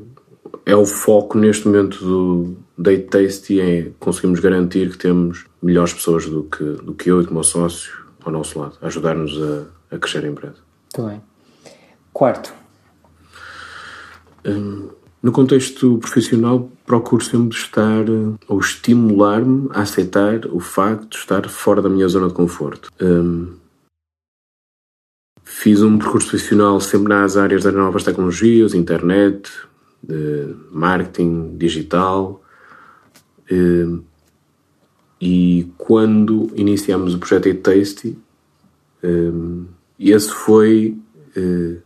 é 0.66 0.76
o 0.76 0.86
foco 0.86 1.38
neste 1.38 1.68
momento 1.68 2.04
do 2.04 2.58
Date 2.78 3.04
Tasty, 3.04 3.62
é 3.62 3.92
conseguimos 4.00 4.40
garantir 4.40 4.90
que 4.92 4.98
temos 4.98 5.46
melhores 5.62 5.94
pessoas 5.94 6.26
do 6.26 6.44
que, 6.44 6.64
do 6.64 6.94
que 6.94 7.10
eu 7.10 7.22
e 7.22 7.26
como 7.26 7.44
sócio 7.44 8.06
ao 8.24 8.32
nosso 8.32 8.60
lado, 8.60 8.78
ajudar-nos 8.82 9.40
a, 9.42 9.96
a 9.96 10.00
crescer 10.00 10.26
a 10.26 10.28
empresa. 10.28 10.58
Muito 10.98 11.10
bem. 11.10 11.22
Quarto. 12.12 12.54
Um, 14.46 14.90
no 15.26 15.32
contexto 15.32 15.98
profissional, 15.98 16.70
procuro 16.86 17.24
sempre 17.24 17.58
estar 17.58 18.06
ou 18.48 18.60
estimular-me 18.60 19.68
a 19.72 19.82
aceitar 19.82 20.46
o 20.46 20.60
facto 20.60 21.10
de 21.10 21.16
estar 21.16 21.50
fora 21.50 21.82
da 21.82 21.90
minha 21.90 22.08
zona 22.08 22.28
de 22.28 22.36
conforto. 22.36 22.92
Um, 23.02 23.56
fiz 25.44 25.82
um 25.82 25.98
percurso 25.98 26.30
profissional 26.30 26.80
sempre 26.80 27.10
nas 27.10 27.38
áreas 27.38 27.64
das 27.64 27.74
novas 27.74 28.04
tecnologias, 28.04 28.76
internet, 28.76 29.52
marketing 30.70 31.58
digital. 31.58 32.44
Um, 33.52 34.04
e 35.20 35.74
quando 35.76 36.52
iniciamos 36.54 37.16
o 37.16 37.18
projeto 37.18 37.48
Eat 37.48 37.62
Tasty, 37.62 38.16
um, 39.04 39.66
esse 40.00 40.30
foi 40.30 40.96
uh, 41.36 41.85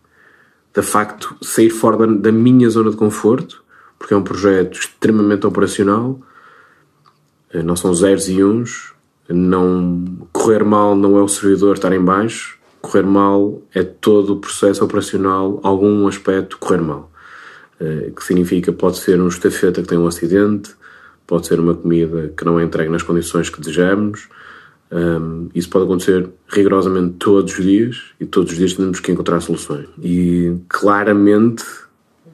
de 0.74 0.82
facto 0.82 1.36
sair 1.42 1.70
fora 1.70 2.08
da, 2.08 2.32
minha 2.32 2.70
zona 2.70 2.92
de 2.92 2.98
conforto, 2.98 3.64
porque 3.98 4.14
é 4.14 4.18
um 4.18 4.24
projeto 4.24 4.80
extremamente 4.80 5.46
operacional, 5.46 6.20
uh, 7.54 7.64
não 7.64 7.76
são 7.76 7.94
zeros 7.94 8.30
e 8.30 8.44
uns, 8.44 8.94
não, 9.28 10.28
correr 10.32 10.64
mal 10.64 10.96
não 10.96 11.18
é 11.18 11.22
o 11.22 11.28
servidor 11.28 11.76
estar 11.76 11.92
em 11.94 12.04
baixo, 12.04 12.58
correr 12.82 13.04
mal 13.04 13.62
é 13.74 13.84
todo 13.84 14.34
o 14.34 14.40
processo 14.40 14.84
operacional, 14.84 15.60
algum 15.64 16.08
aspecto 16.08 16.58
correr 16.58 16.82
mal. 16.82 17.12
Uh, 17.80 18.12
que 18.12 18.24
significa 18.24 18.74
pode 18.74 18.98
ser 18.98 19.22
um 19.22 19.28
estafeta 19.28 19.82
que 19.82 19.88
tem 19.88 19.98
um 19.98 20.08
acidente, 20.08 20.72
pode 21.26 21.48
ser 21.48 21.60
uma 21.60 21.76
comida 21.76 22.34
que 22.36 22.44
não 22.44 22.60
é 22.60 22.64
entregue 22.64 22.92
nas 22.92 23.04
condições 23.04 23.50
que 23.50 23.62
desejamos. 23.62 24.28
Um, 24.92 25.50
isso 25.54 25.70
pode 25.70 25.86
acontecer 25.86 26.28
rigorosamente 26.48 27.16
todos 27.20 27.58
os 27.58 27.64
dias 27.64 27.98
e 28.20 28.26
todos 28.26 28.52
os 28.52 28.58
dias 28.58 28.74
temos 28.74 29.00
que 29.00 29.12
encontrar 29.12 29.40
soluções. 29.40 29.88
E 30.02 30.56
claramente 30.68 31.64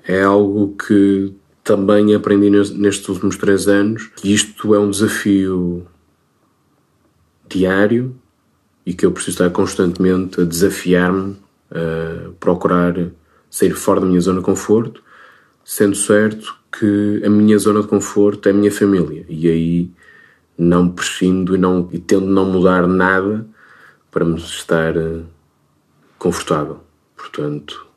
é 0.08 0.24
algo 0.24 0.76
que 0.78 1.34
também 1.64 2.14
aprendi 2.14 2.50
nestes 2.50 3.10
últimos 3.10 3.38
três 3.38 3.68
anos 3.68 4.08
que 4.16 4.34
isto 4.34 4.74
é 4.74 4.80
um 4.80 4.90
desafio 4.90 5.86
diário 7.50 8.16
e 8.86 8.94
que 8.94 9.06
eu 9.06 9.12
preciso 9.12 9.44
estar 9.44 9.50
constantemente 9.50 10.40
a 10.40 10.44
desafiar-me 10.44 11.36
a 11.72 12.30
procurar 12.40 12.96
sair 13.50 13.72
fora 13.72 14.00
da 14.00 14.06
minha 14.06 14.22
zona 14.22 14.40
de 14.40 14.46
conforto, 14.46 15.02
sendo 15.64 15.96
certo 15.96 16.56
que 16.72 17.22
a 17.26 17.30
minha 17.30 17.58
zona 17.58 17.82
de 17.82 17.88
conforto 17.88 18.48
é 18.48 18.52
a 18.52 18.56
minha 18.56 18.72
família 18.72 19.26
e 19.28 19.48
aí 19.48 19.92
não 20.58 20.90
prescindo 20.90 21.56
e, 21.56 21.58
não, 21.58 21.90
e 21.92 22.00
tendo 22.00 22.28
não 22.28 22.46
mudar 22.46 22.88
nada 22.88 23.46
para 24.12 24.24
me 24.24 24.38
estar 24.38 24.96
eh, 24.96 25.22
confortável. 26.18 26.80
Portanto, 27.16 27.88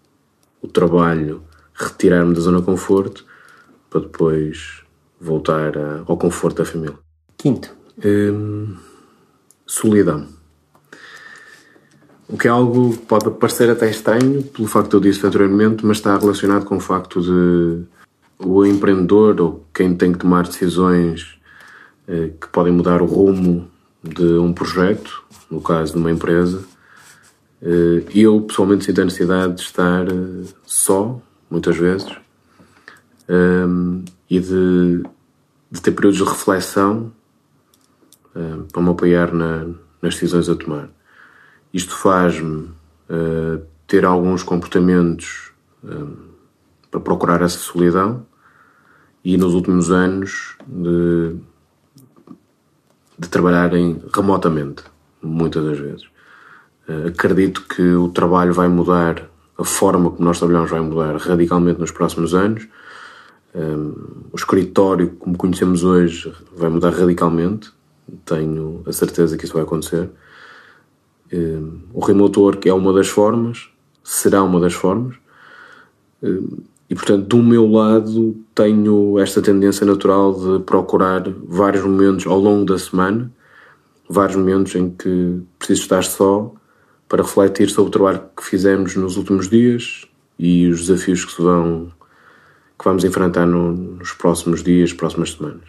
o 0.60 0.66
trabalho, 0.66 1.42
retirar-me 1.74 2.34
da 2.34 2.40
zona 2.40 2.58
de 2.58 2.64
conforto 2.64 3.24
para 3.88 4.00
depois 4.00 4.82
voltar 5.20 5.72
ao 6.06 6.16
conforto 6.16 6.58
da 6.58 6.64
família. 6.64 6.98
Quinto. 7.36 7.70
Hum, 8.04 8.76
solidão. 9.66 10.26
O 12.28 12.36
que 12.36 12.46
é 12.46 12.50
algo 12.50 12.90
que 12.90 13.06
pode 13.06 13.30
parecer 13.30 13.70
até 13.70 13.88
estranho, 13.88 14.42
pelo 14.42 14.68
facto 14.68 14.90
de 14.90 14.96
eu 14.96 15.00
disse 15.00 15.26
anteriormente, 15.26 15.86
mas 15.86 15.96
está 15.96 16.16
relacionado 16.16 16.64
com 16.64 16.76
o 16.76 16.80
facto 16.80 17.22
de 17.22 17.84
o 18.38 18.64
empreendedor 18.66 19.40
ou 19.40 19.66
quem 19.72 19.96
tem 19.96 20.12
que 20.12 20.18
tomar 20.18 20.46
decisões 20.46 21.37
que 22.40 22.48
podem 22.48 22.72
mudar 22.72 23.02
o 23.02 23.06
rumo 23.06 23.70
de 24.02 24.24
um 24.38 24.52
projeto, 24.52 25.22
no 25.50 25.60
caso 25.60 25.92
de 25.92 25.98
uma 25.98 26.10
empresa, 26.10 26.64
eh, 27.60 28.04
eu 28.14 28.40
pessoalmente 28.42 28.84
sinto 28.84 29.00
a 29.00 29.04
necessidade 29.04 29.54
de 29.56 29.60
estar 29.60 30.08
eh, 30.08 30.44
só, 30.64 31.20
muitas 31.50 31.76
vezes, 31.76 32.10
e 34.30 34.40
de, 34.40 35.02
de 35.70 35.82
ter 35.82 35.92
períodos 35.92 36.18
de 36.18 36.24
reflexão 36.24 37.12
para 38.72 38.82
me 38.82 38.88
apoiar 38.88 39.34
na, 39.34 39.66
nas 40.00 40.14
decisões 40.14 40.48
a 40.48 40.54
tomar. 40.54 40.88
Isto 41.74 41.94
faz-me 41.94 42.70
ter 43.86 44.06
alguns 44.06 44.42
comportamentos 44.42 45.52
para 46.90 47.00
procurar 47.00 47.42
essa 47.42 47.58
solidão 47.58 48.26
e 49.22 49.36
nos 49.36 49.52
últimos 49.52 49.90
anos 49.90 50.56
de, 50.66 51.36
de 53.18 53.28
trabalharem 53.28 54.00
remotamente, 54.14 54.84
muitas 55.22 55.64
das 55.64 55.78
vezes. 55.78 56.04
Uh, 56.88 57.08
acredito 57.08 57.62
que 57.66 57.82
o 57.82 58.08
trabalho 58.08 58.54
vai 58.54 58.68
mudar, 58.68 59.28
a 59.58 59.64
forma 59.64 60.10
como 60.10 60.24
nós 60.24 60.38
trabalhamos 60.38 60.70
vai 60.70 60.80
mudar 60.80 61.16
radicalmente 61.16 61.80
nos 61.80 61.90
próximos 61.90 62.32
anos. 62.32 62.68
Um, 63.54 63.60
eh, 63.60 64.30
o 64.32 64.36
escritório, 64.36 65.10
como 65.18 65.36
conhecemos 65.36 65.82
hoje, 65.82 66.32
vai 66.56 66.70
mudar 66.70 66.90
radicalmente. 66.90 67.72
Tenho 68.24 68.84
a 68.86 68.92
certeza 68.92 69.36
que 69.36 69.44
isso 69.44 69.54
vai 69.54 69.64
acontecer. 69.64 70.08
Um, 71.32 71.36
eh, 71.36 71.88
o 71.92 72.04
remote 72.04 72.38
work 72.38 72.68
é 72.68 72.72
uma 72.72 72.92
das 72.92 73.08
formas, 73.08 73.68
será 74.04 74.44
uma 74.44 74.60
das 74.60 74.74
formas. 74.74 75.16
E 76.90 76.94
portanto, 76.94 77.26
do 77.26 77.42
meu 77.42 77.70
lado, 77.70 78.36
tenho 78.54 79.18
esta 79.18 79.42
tendência 79.42 79.84
natural 79.84 80.32
de 80.32 80.64
procurar 80.64 81.22
vários 81.46 81.84
momentos 81.84 82.26
ao 82.26 82.38
longo 82.38 82.64
da 82.64 82.78
semana, 82.78 83.30
vários 84.08 84.36
momentos 84.36 84.74
em 84.74 84.90
que 84.90 85.42
preciso 85.58 85.82
estar 85.82 86.02
só 86.02 86.52
para 87.08 87.22
refletir 87.22 87.68
sobre 87.68 87.88
o 87.88 87.92
trabalho 87.92 88.22
que 88.36 88.42
fizemos 88.42 88.96
nos 88.96 89.16
últimos 89.16 89.48
dias 89.48 90.06
e 90.38 90.66
os 90.68 90.86
desafios 90.86 91.24
que 91.24 91.32
se 91.32 91.42
vão 91.42 91.92
que 92.78 92.84
vamos 92.84 93.02
enfrentar 93.02 93.44
no, 93.44 93.72
nos 93.72 94.12
próximos 94.12 94.62
dias, 94.62 94.92
próximas 94.92 95.32
semanas. 95.32 95.64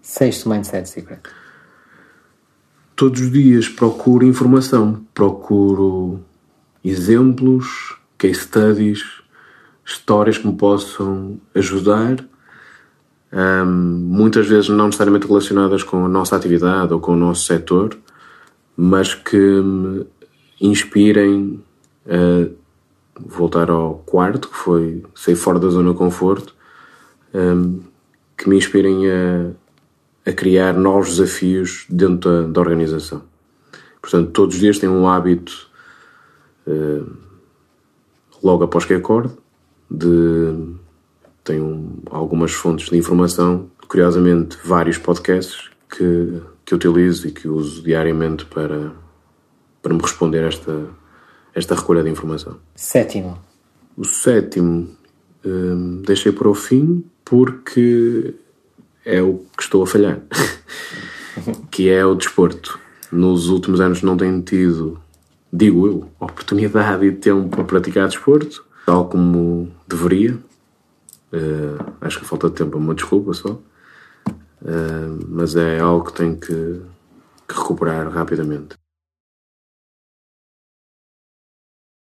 Sexto 0.00 0.48
Mindset 0.48 0.88
Secret. 0.88 1.22
Todos 2.94 3.20
os 3.20 3.32
dias 3.32 3.68
procuro 3.68 4.24
informação, 4.24 5.04
procuro 5.12 6.20
exemplos, 6.84 7.96
case 8.16 8.42
studies, 8.42 9.23
histórias 9.84 10.38
que 10.38 10.46
me 10.46 10.54
possam 10.54 11.38
ajudar, 11.54 12.24
um, 13.32 13.66
muitas 13.66 14.46
vezes 14.46 14.68
não 14.68 14.86
necessariamente 14.86 15.26
relacionadas 15.26 15.82
com 15.82 16.04
a 16.04 16.08
nossa 16.08 16.36
atividade 16.36 16.92
ou 16.92 17.00
com 17.00 17.12
o 17.12 17.16
nosso 17.16 17.44
setor, 17.44 17.98
mas 18.76 19.14
que 19.14 19.36
me 19.36 20.06
inspirem 20.60 21.62
a 22.06 22.48
voltar 23.20 23.70
ao 23.70 24.02
quarto, 24.06 24.48
que 24.48 24.56
foi 24.56 25.04
sair 25.14 25.36
fora 25.36 25.58
da 25.58 25.68
zona 25.68 25.92
de 25.92 25.98
conforto, 25.98 26.54
um, 27.34 27.80
que 28.36 28.48
me 28.48 28.56
inspirem 28.56 29.10
a, 29.10 30.30
a, 30.30 30.32
criar 30.32 30.74
novos 30.74 31.16
desafios 31.16 31.86
dentro 31.88 32.30
da, 32.30 32.48
da, 32.48 32.60
organização. 32.60 33.22
Portanto, 34.00 34.30
todos 34.30 34.54
os 34.54 34.60
dias 34.60 34.78
tenho 34.78 34.92
um 34.92 35.08
hábito, 35.08 35.68
uh, 36.66 37.16
logo 38.42 38.64
após 38.64 38.84
que 38.84 38.94
acordo, 38.94 39.38
de 39.98 40.74
tenho 41.44 42.02
algumas 42.10 42.52
fontes 42.52 42.88
de 42.88 42.96
informação, 42.96 43.70
curiosamente 43.86 44.58
vários 44.64 44.96
podcasts 44.96 45.70
que, 45.90 46.40
que 46.64 46.74
utilizo 46.74 47.28
e 47.28 47.30
que 47.30 47.46
uso 47.46 47.82
diariamente 47.82 48.46
para, 48.46 48.92
para 49.82 49.94
me 49.94 50.00
responder 50.00 50.42
esta, 50.42 50.88
esta 51.54 51.74
recolha 51.74 52.02
de 52.02 52.10
informação. 52.10 52.56
Sétimo. 52.74 53.38
O 53.96 54.04
sétimo 54.04 54.88
hum, 55.44 56.02
deixei 56.04 56.32
para 56.32 56.48
o 56.48 56.54
fim 56.54 57.04
porque 57.24 58.34
é 59.04 59.22
o 59.22 59.44
que 59.56 59.62
estou 59.62 59.82
a 59.82 59.86
falhar, 59.86 60.20
que 61.70 61.90
é 61.90 62.04
o 62.04 62.14
desporto. 62.14 62.80
Nos 63.12 63.48
últimos 63.48 63.80
anos 63.80 64.02
não 64.02 64.16
tenho 64.16 64.40
tido, 64.40 64.98
digo 65.52 65.86
eu, 65.86 66.10
oportunidade 66.18 67.04
e 67.04 67.12
tempo 67.12 67.48
para 67.48 67.64
praticar 67.64 68.08
desporto 68.08 68.64
tal 68.86 69.08
como 69.08 69.72
deveria. 69.86 70.34
Uh, 71.32 71.92
acho 72.00 72.20
que 72.20 72.26
falta 72.26 72.48
de 72.48 72.54
tempo, 72.54 72.78
uma 72.78 72.94
desculpa 72.94 73.32
só. 73.34 73.52
Uh, 74.62 75.18
mas 75.28 75.56
é 75.56 75.80
algo 75.80 76.06
que 76.06 76.12
tenho 76.12 76.36
que, 76.38 76.82
que 77.48 77.54
recuperar 77.54 78.08
rapidamente. 78.08 78.76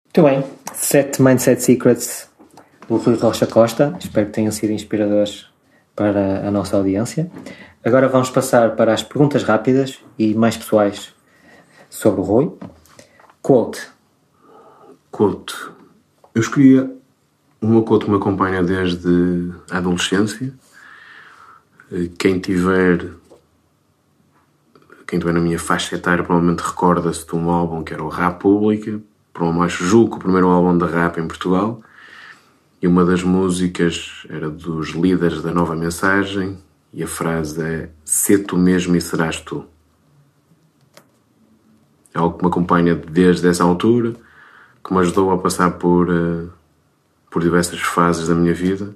Muito 0.07 0.23
bem. 0.23 0.45
Sete 0.73 1.21
Mindset 1.21 1.61
Secrets 1.61 2.31
do 2.89 2.97
Rui 2.97 3.17
Rocha 3.17 3.47
Costa. 3.47 3.97
Espero 3.99 4.27
que 4.27 4.33
tenham 4.33 4.53
sido 4.53 4.73
inspiradores 4.73 5.49
para 5.97 6.47
a 6.47 6.51
nossa 6.51 6.77
audiência. 6.77 7.31
Agora 7.85 8.09
vamos 8.09 8.31
passar 8.31 8.77
para 8.77 8.93
as 8.93 9.03
perguntas 9.03 9.43
rápidas 9.43 9.99
e 10.19 10.35
mais 10.35 10.57
pessoais 10.57 11.13
sobre 11.91 12.21
o 12.21 12.25
Rui. 12.25 12.53
Quote. 13.43 13.89
Quote. 15.11 15.74
Eu 16.35 16.41
escolhi 16.41 16.85
uma 17.61 17.83
quote 17.83 18.07
que 18.07 18.11
me 18.11 18.17
acompanha 18.17 18.61
desde 18.61 19.53
a 19.71 19.79
adolescência. 19.79 20.53
Quem 22.19 22.41
tiver 22.41 23.13
quem 25.07 25.19
estiver 25.19 25.33
na 25.33 25.41
minha 25.41 25.61
faixa 25.61 25.95
etária 25.95 26.25
provavelmente 26.25 26.61
recorda-se 26.61 27.25
de 27.25 27.37
um 27.37 27.51
álbum 27.51 27.85
que 27.85 27.95
era 27.95 28.03
o 28.03 28.09
Rap 28.09 28.41
Pública, 28.41 29.01
provavelmente 29.33 29.85
julgo 29.85 30.17
o 30.17 30.19
primeiro 30.19 30.49
álbum 30.49 30.77
da 30.77 30.87
rap 30.87 31.19
em 31.19 31.29
Portugal, 31.29 31.81
e 32.83 32.89
uma 32.89 33.05
das 33.05 33.23
músicas 33.23 34.27
era 34.29 34.51
dos 34.51 34.89
líderes 34.89 35.41
da 35.41 35.53
Nova 35.53 35.77
Mensagem, 35.77 36.59
e 36.93 37.03
a 37.03 37.07
frase 37.07 37.63
é 37.63 37.91
Sê 38.05 38.39
tu 38.39 38.57
mesmo 38.57 38.97
e 38.97 39.01
serás 39.01 39.41
tu. 39.41 39.65
É 42.13 42.19
algo 42.19 42.39
que 42.39 42.45
me 42.45 42.51
acompanha 42.51 42.97
desde 42.97 43.47
essa 43.47 43.63
altura 43.63 44.15
que 44.85 44.93
me 44.93 45.01
ajudou 45.01 45.31
a 45.31 45.39
passar 45.39 45.71
por, 45.73 46.11
uh, 46.11 46.51
por 47.31 47.43
diversas 47.43 47.81
fases 47.81 48.29
da 48.29 48.35
minha 48.35 48.53
vida 48.53 48.95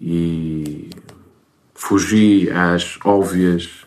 e 0.00 0.90
fugi 1.74 2.50
às 2.50 2.98
óbvias 3.04 3.86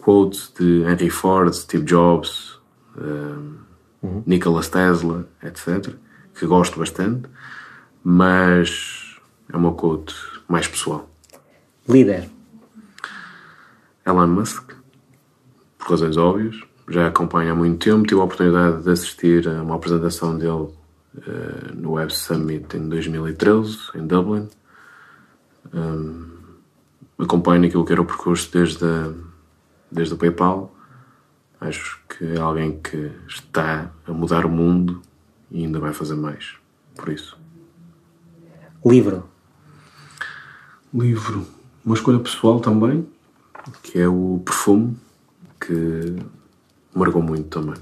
quotes 0.00 0.52
de 0.58 0.82
Henry 0.82 1.10
Ford, 1.10 1.52
Steve 1.52 1.84
Jobs, 1.84 2.60
uh, 2.96 3.56
uhum. 4.02 4.22
Nikola 4.24 4.62
Tesla, 4.62 5.28
etc., 5.42 5.94
que 6.34 6.46
gosto 6.46 6.78
bastante, 6.78 7.28
mas 8.02 9.18
é 9.52 9.56
uma 9.56 9.72
quote 9.72 10.14
mais 10.48 10.68
pessoal. 10.68 11.08
Líder. 11.88 12.28
Elon 14.06 14.26
Musk, 14.26 14.72
por 15.78 15.90
razões 15.90 16.16
óbvias 16.16 16.56
já 16.88 17.06
acompanho 17.06 17.52
há 17.52 17.54
muito 17.54 17.84
tempo. 17.84 18.06
Tive 18.06 18.20
a 18.20 18.24
oportunidade 18.24 18.82
de 18.82 18.90
assistir 18.90 19.48
a 19.48 19.62
uma 19.62 19.76
apresentação 19.76 20.36
dele 20.36 20.50
uh, 20.50 21.74
no 21.74 21.92
Web 21.92 22.14
Summit 22.14 22.76
em 22.76 22.88
2013, 22.88 23.78
em 23.94 24.06
Dublin. 24.06 24.48
Um, 25.72 26.34
acompanho 27.18 27.66
aquilo 27.66 27.84
que 27.84 27.92
era 27.92 28.02
o 28.02 28.04
percurso 28.04 28.50
desde, 28.52 28.84
a, 28.84 29.12
desde 29.90 30.14
o 30.14 30.16
PayPal. 30.16 30.74
Acho 31.60 32.00
que 32.08 32.24
é 32.24 32.38
alguém 32.38 32.78
que 32.80 33.12
está 33.26 33.90
a 34.06 34.12
mudar 34.12 34.44
o 34.44 34.50
mundo 34.50 35.00
e 35.50 35.64
ainda 35.64 35.78
vai 35.78 35.92
fazer 35.92 36.14
mais. 36.14 36.56
Por 36.94 37.08
isso. 37.08 37.38
Livro. 38.84 39.24
Livro, 40.92 41.46
uma 41.84 41.94
escolha 41.94 42.18
pessoal 42.18 42.60
também, 42.60 43.08
que 43.82 43.98
é 43.98 44.06
o 44.06 44.40
Perfume, 44.44 44.96
que 45.58 46.16
marcou 46.94 47.22
muito 47.22 47.48
também. 47.48 47.74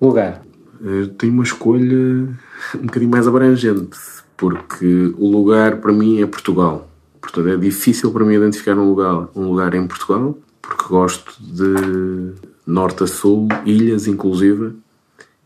Lugar? 0.00 0.42
Eu 0.80 1.08
tenho 1.14 1.32
uma 1.32 1.44
escolha 1.44 2.28
um 2.74 2.86
bocadinho 2.86 3.10
mais 3.10 3.28
abrangente, 3.28 3.98
porque 4.36 5.14
o 5.16 5.30
lugar 5.30 5.76
para 5.76 5.92
mim 5.92 6.20
é 6.20 6.26
Portugal. 6.26 6.88
Portanto, 7.20 7.48
é 7.48 7.56
difícil 7.56 8.10
para 8.10 8.24
mim 8.24 8.34
identificar 8.34 8.76
um 8.76 8.88
lugar, 8.88 9.28
um 9.34 9.44
lugar 9.48 9.74
em 9.74 9.86
Portugal, 9.86 10.36
porque 10.60 10.84
gosto 10.88 11.40
de 11.40 12.32
norte 12.66 13.04
a 13.04 13.06
sul, 13.06 13.48
ilhas 13.64 14.06
inclusive, 14.06 14.74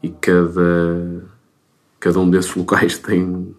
e 0.02 0.08
cada, 0.08 1.22
cada 2.00 2.18
um 2.18 2.30
desses 2.30 2.54
locais 2.54 2.96
tem, 3.00 3.54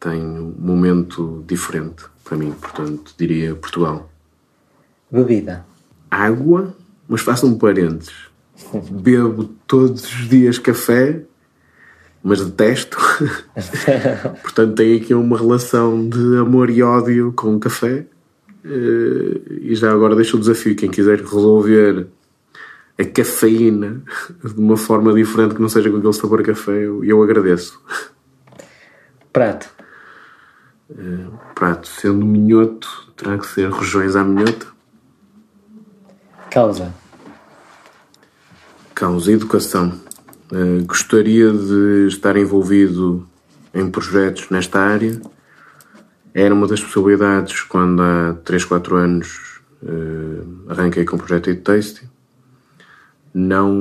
tem 0.00 0.20
um 0.20 0.54
momento 0.58 1.44
diferente 1.46 2.04
para 2.24 2.36
mim. 2.36 2.52
Portanto, 2.52 3.14
diria 3.16 3.54
Portugal. 3.54 4.10
Bebida? 5.10 5.64
Água, 6.10 6.74
mas 7.08 7.20
faço 7.20 7.46
um 7.46 7.58
parênteses. 7.58 8.29
Bebo 8.90 9.44
todos 9.66 10.04
os 10.04 10.28
dias 10.28 10.58
café 10.58 11.22
mas 12.22 12.44
detesto. 12.44 12.98
Portanto, 14.42 14.74
tem 14.74 14.96
aqui 14.96 15.14
uma 15.14 15.38
relação 15.38 16.08
de 16.08 16.36
amor 16.36 16.70
e 16.70 16.82
ódio 16.82 17.32
com 17.32 17.56
o 17.56 17.60
café. 17.60 18.06
Eh, 18.64 19.40
e 19.62 19.74
já 19.74 19.90
agora 19.90 20.14
deixo 20.14 20.36
o 20.36 20.40
desafio: 20.40 20.76
quem 20.76 20.90
quiser 20.90 21.18
resolver 21.18 22.06
a 22.98 23.04
cafeína 23.04 24.02
de 24.44 24.60
uma 24.60 24.76
forma 24.76 25.12
diferente 25.14 25.54
que 25.54 25.62
não 25.62 25.68
seja 25.68 25.90
com 25.90 25.96
aquele 25.96 26.12
sabor 26.12 26.40
a 26.40 26.44
café, 26.44 26.72
eu, 26.72 27.02
eu 27.04 27.22
agradeço. 27.22 27.80
Prato. 29.32 29.70
Uh, 30.90 31.32
prato, 31.54 31.86
sendo 31.86 32.26
minhoto, 32.26 33.12
terá 33.16 33.38
que 33.38 33.46
ser 33.46 33.70
rojões 33.70 34.16
à 34.16 34.24
minhota. 34.24 34.66
Causa. 36.50 36.92
Causa, 39.00 39.32
educação. 39.32 39.98
Uh, 40.52 40.84
gostaria 40.84 41.50
de 41.50 42.08
estar 42.08 42.36
envolvido 42.36 43.26
em 43.72 43.90
projetos 43.90 44.50
nesta 44.50 44.78
área. 44.78 45.18
Era 46.34 46.52
uma 46.52 46.66
das 46.66 46.82
possibilidades 46.82 47.62
quando 47.62 48.02
há 48.02 48.36
3, 48.44 48.62
4 48.66 48.96
anos 48.96 49.62
uh, 49.82 50.70
arranquei 50.70 51.06
com 51.06 51.16
o 51.16 51.18
projeto 51.18 51.48
Eat 51.48 51.62
Tasty. 51.62 52.06
Não, 53.32 53.72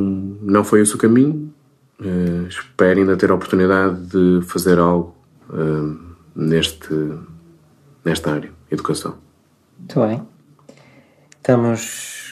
não 0.41 0.63
foi 0.63 0.83
esse 0.83 0.95
o 0.95 0.97
caminho. 0.97 1.53
Uh, 1.99 2.47
espero 2.47 3.01
ainda 3.01 3.17
ter 3.17 3.29
a 3.29 3.35
oportunidade 3.35 3.99
de 4.05 4.39
fazer 4.47 4.79
algo 4.79 5.13
neste, 6.33 6.93
nesta 8.05 8.31
área, 8.31 8.53
educação. 8.71 9.17
Muito 9.79 9.99
bem. 9.99 10.25
Estamos 11.35 12.28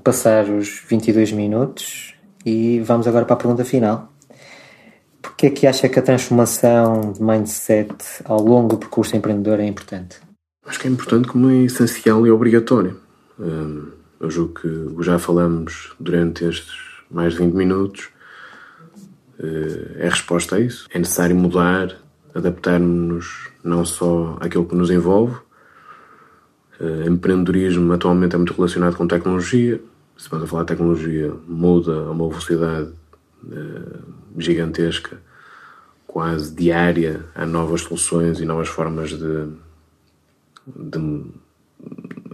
passar 0.00 0.48
os 0.48 0.82
22 0.88 1.32
minutos 1.32 2.14
e 2.44 2.80
vamos 2.80 3.06
agora 3.06 3.24
para 3.24 3.34
a 3.34 3.38
pergunta 3.38 3.64
final. 3.64 4.12
Porquê 5.22 5.46
é 5.46 5.50
que 5.50 5.66
acha 5.66 5.88
que 5.88 5.98
a 5.98 6.02
transformação 6.02 7.12
de 7.12 7.22
mindset 7.22 7.94
ao 8.24 8.40
longo 8.40 8.68
do 8.68 8.78
percurso 8.78 9.16
empreendedor 9.16 9.60
é 9.60 9.66
importante? 9.66 10.18
Acho 10.66 10.80
que 10.80 10.88
é 10.88 10.90
importante 10.90 11.28
como 11.28 11.50
é 11.50 11.64
essencial 11.64 12.26
e 12.26 12.30
obrigatório. 12.30 12.98
Hum, 13.38 13.88
eu 14.18 14.30
julgo 14.30 14.54
que 14.54 15.02
já 15.02 15.18
falamos 15.18 15.92
durante 15.98 16.44
estes 16.44 16.74
mais 17.10 17.32
de 17.32 17.40
20 17.40 17.54
minutos. 17.54 18.08
Eh, 19.38 19.96
é 20.00 20.08
resposta 20.08 20.56
a 20.56 20.60
isso. 20.60 20.86
É 20.92 20.98
necessário 20.98 21.34
mudar, 21.34 21.96
adaptarmos-nos 22.34 23.48
não 23.64 23.84
só 23.84 24.36
àquilo 24.40 24.66
que 24.66 24.74
nos 24.74 24.90
envolve. 24.90 25.36
Uh, 26.80 27.06
empreendedorismo 27.06 27.92
atualmente 27.92 28.34
é 28.34 28.38
muito 28.38 28.54
relacionado 28.54 28.96
com 28.96 29.06
tecnologia, 29.06 29.78
estamos 30.20 30.44
a 30.44 30.48
falar 30.48 30.62
de 30.64 30.68
tecnologia, 30.68 31.32
muda 31.48 31.92
a 31.92 32.10
uma 32.10 32.28
velocidade 32.28 32.90
uh, 33.44 34.04
gigantesca, 34.38 35.18
quase 36.06 36.54
diária. 36.54 37.24
Há 37.34 37.46
novas 37.46 37.82
soluções 37.82 38.38
e 38.38 38.44
novas 38.44 38.68
formas 38.68 39.10
de, 39.10 39.48
de 40.66 41.24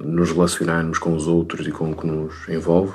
nos 0.03 0.33
relacionarmos 0.33 0.99
com 0.99 1.15
os 1.15 1.27
outros 1.29 1.67
e 1.67 1.71
com 1.71 1.93
o 1.93 1.97
que 1.97 2.07
nos 2.07 2.49
envolve. 2.49 2.95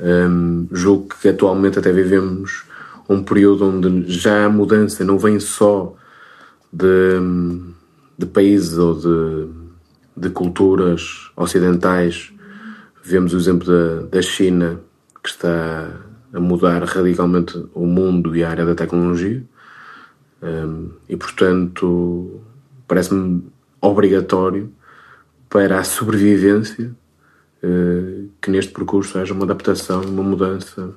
Um, 0.00 0.66
julgo 0.72 1.08
que 1.20 1.28
atualmente 1.28 1.78
até 1.78 1.92
vivemos 1.92 2.64
um 3.08 3.22
período 3.22 3.66
onde 3.66 4.10
já 4.10 4.46
a 4.46 4.48
mudança 4.48 5.04
não 5.04 5.18
vem 5.18 5.38
só 5.38 5.94
de, 6.72 7.20
de 8.18 8.26
países 8.26 8.78
ou 8.78 8.94
de, 8.98 9.48
de 10.16 10.30
culturas 10.30 11.30
ocidentais 11.36 12.31
Vemos 13.02 13.34
o 13.34 13.36
exemplo 13.36 13.66
da, 13.66 14.06
da 14.06 14.22
China, 14.22 14.80
que 15.22 15.28
está 15.28 15.92
a 16.32 16.40
mudar 16.40 16.82
radicalmente 16.84 17.66
o 17.74 17.84
mundo 17.84 18.34
e 18.36 18.44
a 18.44 18.50
área 18.50 18.64
da 18.64 18.74
tecnologia. 18.74 19.42
Um, 20.42 20.90
e, 21.08 21.16
portanto, 21.16 22.40
parece-me 22.86 23.44
obrigatório 23.80 24.72
para 25.48 25.78
a 25.78 25.84
sobrevivência 25.84 26.94
uh, 27.62 28.28
que 28.40 28.50
neste 28.50 28.72
percurso 28.72 29.18
haja 29.18 29.34
uma 29.34 29.44
adaptação, 29.44 30.00
uma 30.02 30.22
mudança 30.22 30.90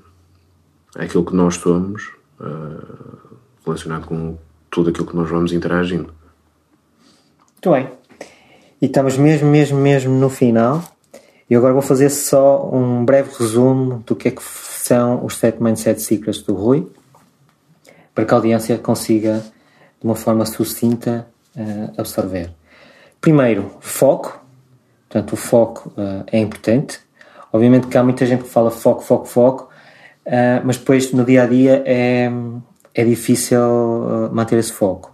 àquilo 0.95 1.25
que 1.25 1.35
nós 1.35 1.55
somos, 1.55 2.11
uh, 2.39 3.37
relacionado 3.65 4.05
com 4.05 4.37
tudo 4.69 4.89
aquilo 4.89 5.07
que 5.07 5.15
nós 5.15 5.29
vamos 5.29 5.51
interagindo. 5.51 6.13
Muito 7.51 7.71
bem. 7.71 7.89
E 8.81 8.85
estamos 8.85 9.17
mesmo, 9.17 9.49
mesmo, 9.49 9.79
mesmo 9.79 10.13
no 10.13 10.29
final. 10.29 10.94
E 11.47 11.55
agora 11.55 11.73
vou 11.73 11.81
fazer 11.81 12.09
só 12.09 12.69
um 12.73 13.05
breve 13.05 13.29
resumo 13.37 14.03
do 14.05 14.15
que 14.15 14.29
é 14.29 14.31
que 14.31 14.41
são 14.43 15.23
os 15.23 15.37
sete 15.37 15.61
Mindset 15.61 16.01
Secrets 16.01 16.41
do 16.41 16.55
Rui, 16.55 16.87
para 18.15 18.25
que 18.25 18.33
a 18.33 18.37
audiência 18.37 18.77
consiga, 18.79 19.43
de 19.99 20.05
uma 20.05 20.15
forma 20.15 20.43
sucinta, 20.45 21.27
uh, 21.55 21.93
absorver. 21.99 22.49
Primeiro, 23.21 23.71
foco. 23.79 24.43
Portanto, 25.07 25.33
o 25.33 25.35
foco 25.35 25.89
uh, 25.89 26.23
é 26.31 26.39
importante. 26.39 26.99
Obviamente 27.53 27.87
que 27.87 27.97
há 27.97 28.03
muita 28.03 28.25
gente 28.25 28.43
que 28.43 28.49
fala 28.49 28.71
foco, 28.71 29.03
foco, 29.03 29.25
foco, 29.25 29.69
uh, 30.25 30.61
mas 30.63 30.77
depois 30.77 31.11
no 31.11 31.23
dia 31.23 31.43
a 31.43 31.45
dia 31.45 31.83
é, 31.85 32.31
é 32.93 33.03
difícil 33.03 33.59
manter 34.31 34.57
esse 34.57 34.73
foco. 34.73 35.13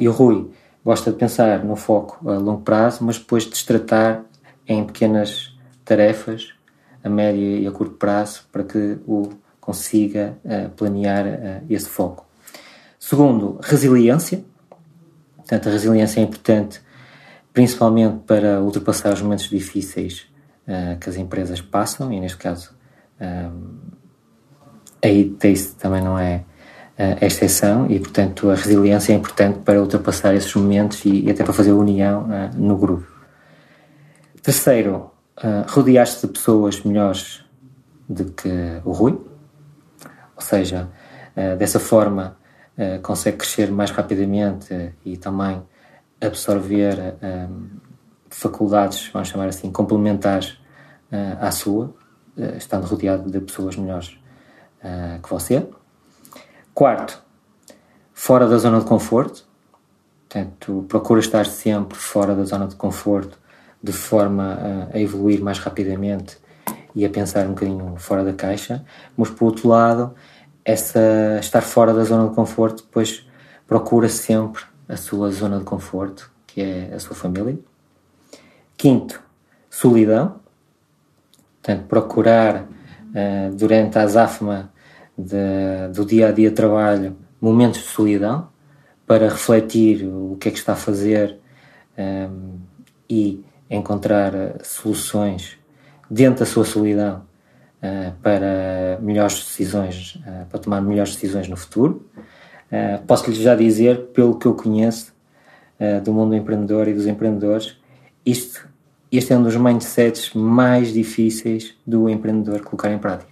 e 0.00 0.08
o 0.08 0.12
Rui 0.12 0.50
gosta 0.84 1.10
de 1.10 1.18
pensar 1.18 1.62
no 1.64 1.76
foco 1.76 2.18
a 2.28 2.38
longo 2.38 2.62
prazo, 2.62 3.04
mas 3.04 3.18
depois 3.18 3.44
de 3.44 3.64
tratar 3.64 4.24
em 4.70 4.84
pequenas 4.84 5.52
tarefas 5.84 6.54
a 7.02 7.08
médio 7.08 7.42
e 7.42 7.66
a 7.66 7.72
curto 7.72 7.96
prazo 7.96 8.44
para 8.52 8.62
que 8.62 8.98
o 9.04 9.30
consiga 9.60 10.38
uh, 10.44 10.70
planear 10.70 11.26
uh, 11.26 11.66
esse 11.68 11.88
foco. 11.88 12.24
Segundo, 12.98 13.58
resiliência. 13.60 14.44
Portanto, 15.36 15.68
a 15.68 15.72
resiliência 15.72 16.20
é 16.20 16.22
importante 16.22 16.80
principalmente 17.52 18.18
para 18.24 18.62
ultrapassar 18.62 19.12
os 19.12 19.20
momentos 19.20 19.48
difíceis 19.48 20.26
uh, 20.68 20.96
que 21.00 21.10
as 21.10 21.16
empresas 21.16 21.60
passam, 21.60 22.12
e 22.12 22.20
neste 22.20 22.38
caso 22.38 22.78
a 25.02 25.08
ITACE 25.08 25.74
também 25.74 26.00
não 26.02 26.18
é 26.18 26.42
a 26.96 27.26
exceção, 27.26 27.86
e 27.90 27.98
portanto 27.98 28.48
a 28.48 28.54
resiliência 28.54 29.12
é 29.12 29.16
importante 29.16 29.58
para 29.58 29.78
ultrapassar 29.78 30.34
esses 30.34 30.54
momentos 30.54 31.04
e, 31.04 31.26
e 31.26 31.30
até 31.30 31.44
para 31.44 31.52
fazer 31.52 31.72
união 31.72 32.26
no 32.56 32.78
grupo. 32.78 33.19
Terceiro, 34.42 35.10
uh, 35.36 35.70
rodear-se 35.70 36.26
de 36.26 36.32
pessoas 36.32 36.82
melhores 36.82 37.44
do 38.08 38.32
que 38.32 38.48
o 38.86 38.92
Rui, 38.92 39.20
ou 40.34 40.42
seja, 40.42 40.88
uh, 41.36 41.56
dessa 41.58 41.78
forma 41.78 42.38
uh, 42.78 43.02
consegue 43.02 43.36
crescer 43.36 43.70
mais 43.70 43.90
rapidamente 43.90 44.94
e 45.04 45.18
também 45.18 45.62
absorver 46.22 47.16
faculdades, 48.28 49.08
vamos 49.10 49.28
chamar 49.28 49.48
assim, 49.48 49.72
complementares 49.72 50.58
à 51.40 51.50
sua, 51.50 51.94
estando 52.58 52.84
rodeado 52.84 53.30
de 53.30 53.40
pessoas 53.40 53.74
melhores 53.74 54.20
que 55.22 55.30
você. 55.30 55.66
Quarto, 56.74 57.22
fora 58.12 58.46
da 58.46 58.58
zona 58.58 58.80
de 58.80 58.84
conforto, 58.84 59.48
portanto, 60.28 60.84
procura 60.90 61.20
estar 61.20 61.46
sempre 61.46 61.96
fora 61.96 62.34
da 62.34 62.44
zona 62.44 62.68
de 62.68 62.76
conforto 62.76 63.40
de 63.82 63.92
forma 63.92 64.88
a, 64.92 64.96
a 64.96 65.00
evoluir 65.00 65.42
mais 65.42 65.58
rapidamente 65.58 66.38
e 66.94 67.04
a 67.04 67.10
pensar 67.10 67.46
um 67.46 67.50
bocadinho 67.50 67.94
fora 67.96 68.24
da 68.24 68.32
caixa, 68.32 68.84
mas 69.16 69.30
por 69.30 69.46
outro 69.46 69.68
lado, 69.68 70.14
essa 70.64 71.38
estar 71.40 71.62
fora 71.62 71.94
da 71.94 72.04
zona 72.04 72.28
de 72.28 72.34
conforto, 72.34 72.82
depois 72.82 73.26
procura 73.66 74.08
sempre 74.08 74.62
a 74.88 74.96
sua 74.96 75.30
zona 75.30 75.58
de 75.58 75.64
conforto, 75.64 76.30
que 76.46 76.60
é 76.60 76.92
a 76.92 76.98
sua 76.98 77.14
família. 77.14 77.58
Quinto, 78.76 79.22
solidão. 79.68 80.40
Portanto, 81.62 81.86
procurar 81.86 82.62
uh, 82.62 83.54
durante 83.54 83.98
a 83.98 84.02
azáfama 84.02 84.72
de, 85.16 85.92
do 85.94 86.04
dia 86.04 86.28
a 86.28 86.32
dia 86.32 86.48
de 86.48 86.56
trabalho 86.56 87.16
momentos 87.40 87.80
de 87.80 87.86
solidão 87.86 88.48
para 89.06 89.28
refletir 89.28 90.04
o 90.06 90.36
que 90.38 90.48
é 90.48 90.52
que 90.52 90.58
está 90.58 90.72
a 90.72 90.76
fazer 90.76 91.38
um, 91.98 92.58
e 93.08 93.44
encontrar 93.70 94.32
soluções 94.62 95.56
dentro 96.10 96.40
da 96.40 96.46
sua 96.46 96.64
solidão 96.64 97.22
uh, 97.82 98.12
para 98.20 98.98
melhores 99.00 99.36
decisões, 99.36 100.16
uh, 100.16 100.46
para 100.50 100.58
tomar 100.58 100.80
melhores 100.80 101.14
decisões 101.14 101.48
no 101.48 101.56
futuro. 101.56 102.06
Posso-lhe 103.04 103.34
já 103.34 103.56
dizer, 103.56 104.10
pelo 104.14 104.38
que 104.38 104.46
eu 104.46 104.54
conheço 104.54 105.12
do 106.04 106.12
mundo 106.12 106.36
empreendedor 106.36 106.86
e 106.86 106.94
dos 106.94 107.04
empreendedores, 107.04 107.76
isto, 108.24 108.68
este 109.10 109.32
é 109.32 109.36
um 109.36 109.42
dos 109.42 109.56
mindsets 109.56 110.32
mais 110.34 110.92
difíceis 110.92 111.74
do 111.84 112.08
empreendedor 112.08 112.60
colocar 112.60 112.92
em 112.92 112.98
prática. 112.98 113.30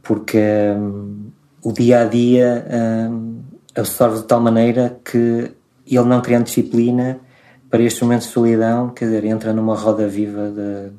Porque 0.00 0.38
um, 0.76 1.32
o 1.62 1.72
dia 1.72 2.02
a 2.02 2.04
dia 2.04 2.64
um, 3.10 3.40
absorve 3.74 4.18
de 4.18 4.24
tal 4.24 4.40
maneira 4.40 5.00
que 5.04 5.50
ele 5.86 6.04
não 6.04 6.20
criando 6.20 6.44
disciplina 6.44 7.18
para 7.76 7.84
estes 7.84 8.00
momentos 8.00 8.28
de 8.28 8.32
solidão, 8.32 8.88
quer 8.88 9.04
dizer, 9.04 9.24
entra 9.26 9.52
numa 9.52 9.76
roda 9.76 10.08
viva 10.08 10.50
de, 10.50 10.92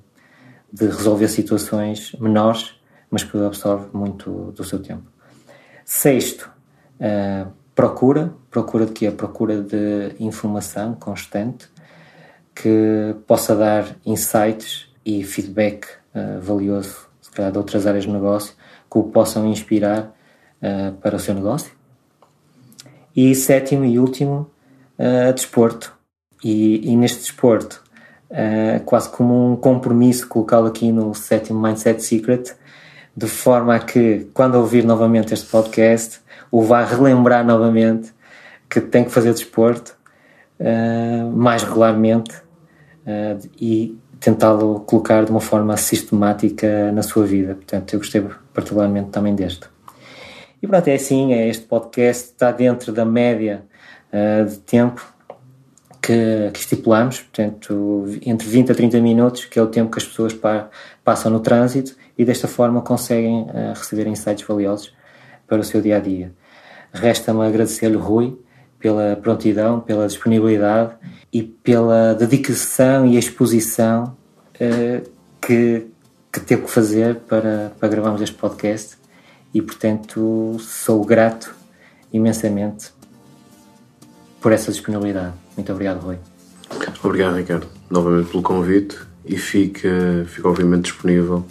de 0.71 0.85
resolver 0.85 1.27
situações 1.27 2.11
menores, 2.19 2.75
mas 3.09 3.23
que 3.23 3.35
absorve 3.35 3.87
muito 3.93 4.51
do 4.51 4.63
seu 4.63 4.77
tempo. 4.77 5.01
Sexto, 5.83 6.51
uh, 6.99 7.51
procura, 7.73 8.31
procura 8.51 8.85
de 8.85 8.91
quê? 8.91 9.09
Procura 9.09 9.59
de 9.59 10.13
informação 10.19 10.93
constante 10.93 11.67
que 12.53 13.15
possa 13.25 13.55
dar 13.55 13.95
insights 14.05 14.87
e 15.03 15.23
feedback 15.23 15.87
uh, 16.13 16.39
valioso, 16.39 17.09
se 17.19 17.31
calhar 17.31 17.51
de 17.51 17.57
outras 17.57 17.87
áreas 17.87 18.03
de 18.03 18.11
negócio, 18.11 18.53
que 18.87 18.99
o 18.99 19.03
possam 19.05 19.47
inspirar 19.47 20.15
uh, 20.61 20.91
para 20.97 21.15
o 21.15 21.19
seu 21.19 21.33
negócio. 21.33 21.71
E 23.15 23.33
sétimo 23.33 23.83
e 23.83 23.97
último, 23.97 24.51
desporto. 25.33 25.96
E, 26.43 26.91
e 26.91 26.95
neste 26.95 27.19
desporto, 27.19 27.83
uh, 28.29 28.83
quase 28.83 29.09
como 29.09 29.53
um 29.53 29.55
compromisso 29.55 30.27
colocá-lo 30.27 30.67
aqui 30.67 30.91
no 30.91 31.13
sétimo 31.13 31.59
Mindset 31.59 32.03
Secret, 32.03 32.55
de 33.15 33.27
forma 33.27 33.75
a 33.75 33.79
que, 33.79 34.27
quando 34.33 34.55
ouvir 34.55 34.83
novamente 34.83 35.33
este 35.33 35.47
podcast, 35.47 36.19
o 36.51 36.61
vá 36.61 36.83
relembrar 36.83 37.45
novamente 37.45 38.13
que 38.69 38.79
tem 38.79 39.03
que 39.03 39.11
fazer 39.11 39.33
desporto 39.33 39.97
uh, 40.59 41.31
mais 41.31 41.63
regularmente 41.63 42.35
uh, 42.35 43.49
e 43.59 43.97
tentá-lo 44.19 44.81
colocar 44.81 45.25
de 45.25 45.31
uma 45.31 45.39
forma 45.39 45.75
sistemática 45.77 46.91
na 46.91 47.01
sua 47.01 47.25
vida. 47.25 47.55
Portanto, 47.55 47.93
eu 47.93 47.99
gostei 47.99 48.23
particularmente 48.53 49.09
também 49.09 49.33
deste. 49.35 49.67
E 50.61 50.67
pronto, 50.67 50.87
é 50.87 50.95
assim, 50.95 51.33
é 51.33 51.47
este 51.47 51.65
podcast 51.65 52.31
está 52.31 52.51
dentro 52.51 52.91
da 52.91 53.05
média 53.05 53.63
uh, 54.11 54.45
de 54.45 54.57
tempo 54.57 55.16
que, 56.07 56.51
que, 56.53 56.59
estipulamos, 56.59 57.19
portanto, 57.19 58.05
entre 58.25 58.47
20 58.47 58.71
a 58.71 58.75
30 58.75 59.01
minutos, 59.01 59.43
que 59.43 59.59
é 59.59 59.61
o 59.61 59.67
tempo 59.67 59.91
que 59.91 59.97
as 59.97 60.05
pessoas 60.05 60.33
pa, 60.33 60.69
passam 61.03 61.29
no 61.29 61.41
trânsito 61.41 61.97
e 62.17 62.23
desta 62.23 62.47
forma 62.47 62.81
conseguem 62.81 63.41
uh, 63.41 63.73
receber 63.75 64.07
insights 64.07 64.47
valiosos 64.47 64.93
para 65.45 65.59
o 65.59 65.63
seu 65.65 65.81
dia 65.81 65.97
a 65.97 65.99
dia. 65.99 66.31
Resta-me 66.93 67.45
agradecer-lhe, 67.45 67.97
Rui, 67.97 68.39
pela 68.79 69.17
prontidão, 69.17 69.81
pela 69.81 70.07
disponibilidade 70.07 70.93
e 71.33 71.43
pela 71.43 72.13
dedicação 72.13 73.05
e 73.05 73.17
exposição 73.17 74.15
uh, 74.61 75.09
que, 75.41 75.87
que 76.31 76.39
teve 76.39 76.61
que 76.61 76.71
fazer 76.71 77.15
para, 77.15 77.73
para 77.77 77.89
gravarmos 77.89 78.21
este 78.21 78.35
podcast 78.37 78.95
e, 79.53 79.61
portanto, 79.61 80.55
sou 80.61 81.03
grato 81.03 81.53
imensamente 82.13 82.93
por 84.39 84.53
essa 84.53 84.71
disponibilidade. 84.71 85.46
Muito 85.57 85.71
obrigado, 85.73 85.99
Rui. 85.99 86.17
Obrigado, 87.03 87.35
Ricardo, 87.35 87.67
novamente 87.89 88.29
pelo 88.29 88.43
convite 88.43 88.97
e 89.25 89.37
fica, 89.37 90.25
fica 90.27 90.47
obviamente 90.47 90.83
disponível 90.83 91.45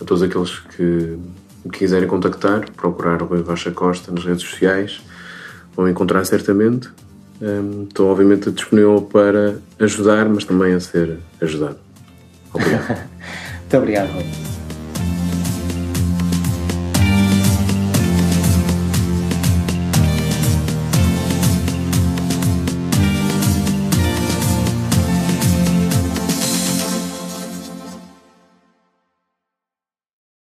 a 0.00 0.04
todos 0.04 0.22
aqueles 0.22 0.58
que 0.60 1.18
me 1.64 1.70
quiserem 1.72 2.08
contactar, 2.08 2.70
procurar 2.72 3.22
o 3.22 3.26
Rui 3.26 3.42
Rocha 3.42 3.70
Costa 3.70 4.12
nas 4.12 4.24
redes 4.24 4.42
sociais, 4.42 5.00
vão 5.76 5.88
encontrar 5.88 6.24
certamente. 6.24 6.88
Um, 7.40 7.84
estou 7.84 8.10
obviamente 8.10 8.50
disponível 8.50 9.02
para 9.02 9.58
ajudar, 9.78 10.28
mas 10.28 10.44
também 10.44 10.74
a 10.74 10.80
ser 10.80 11.18
ajudado. 11.40 11.78
Obrigado. 12.52 12.88
Muito 13.60 13.76
obrigado, 13.76 14.12
Rui. 14.12 14.57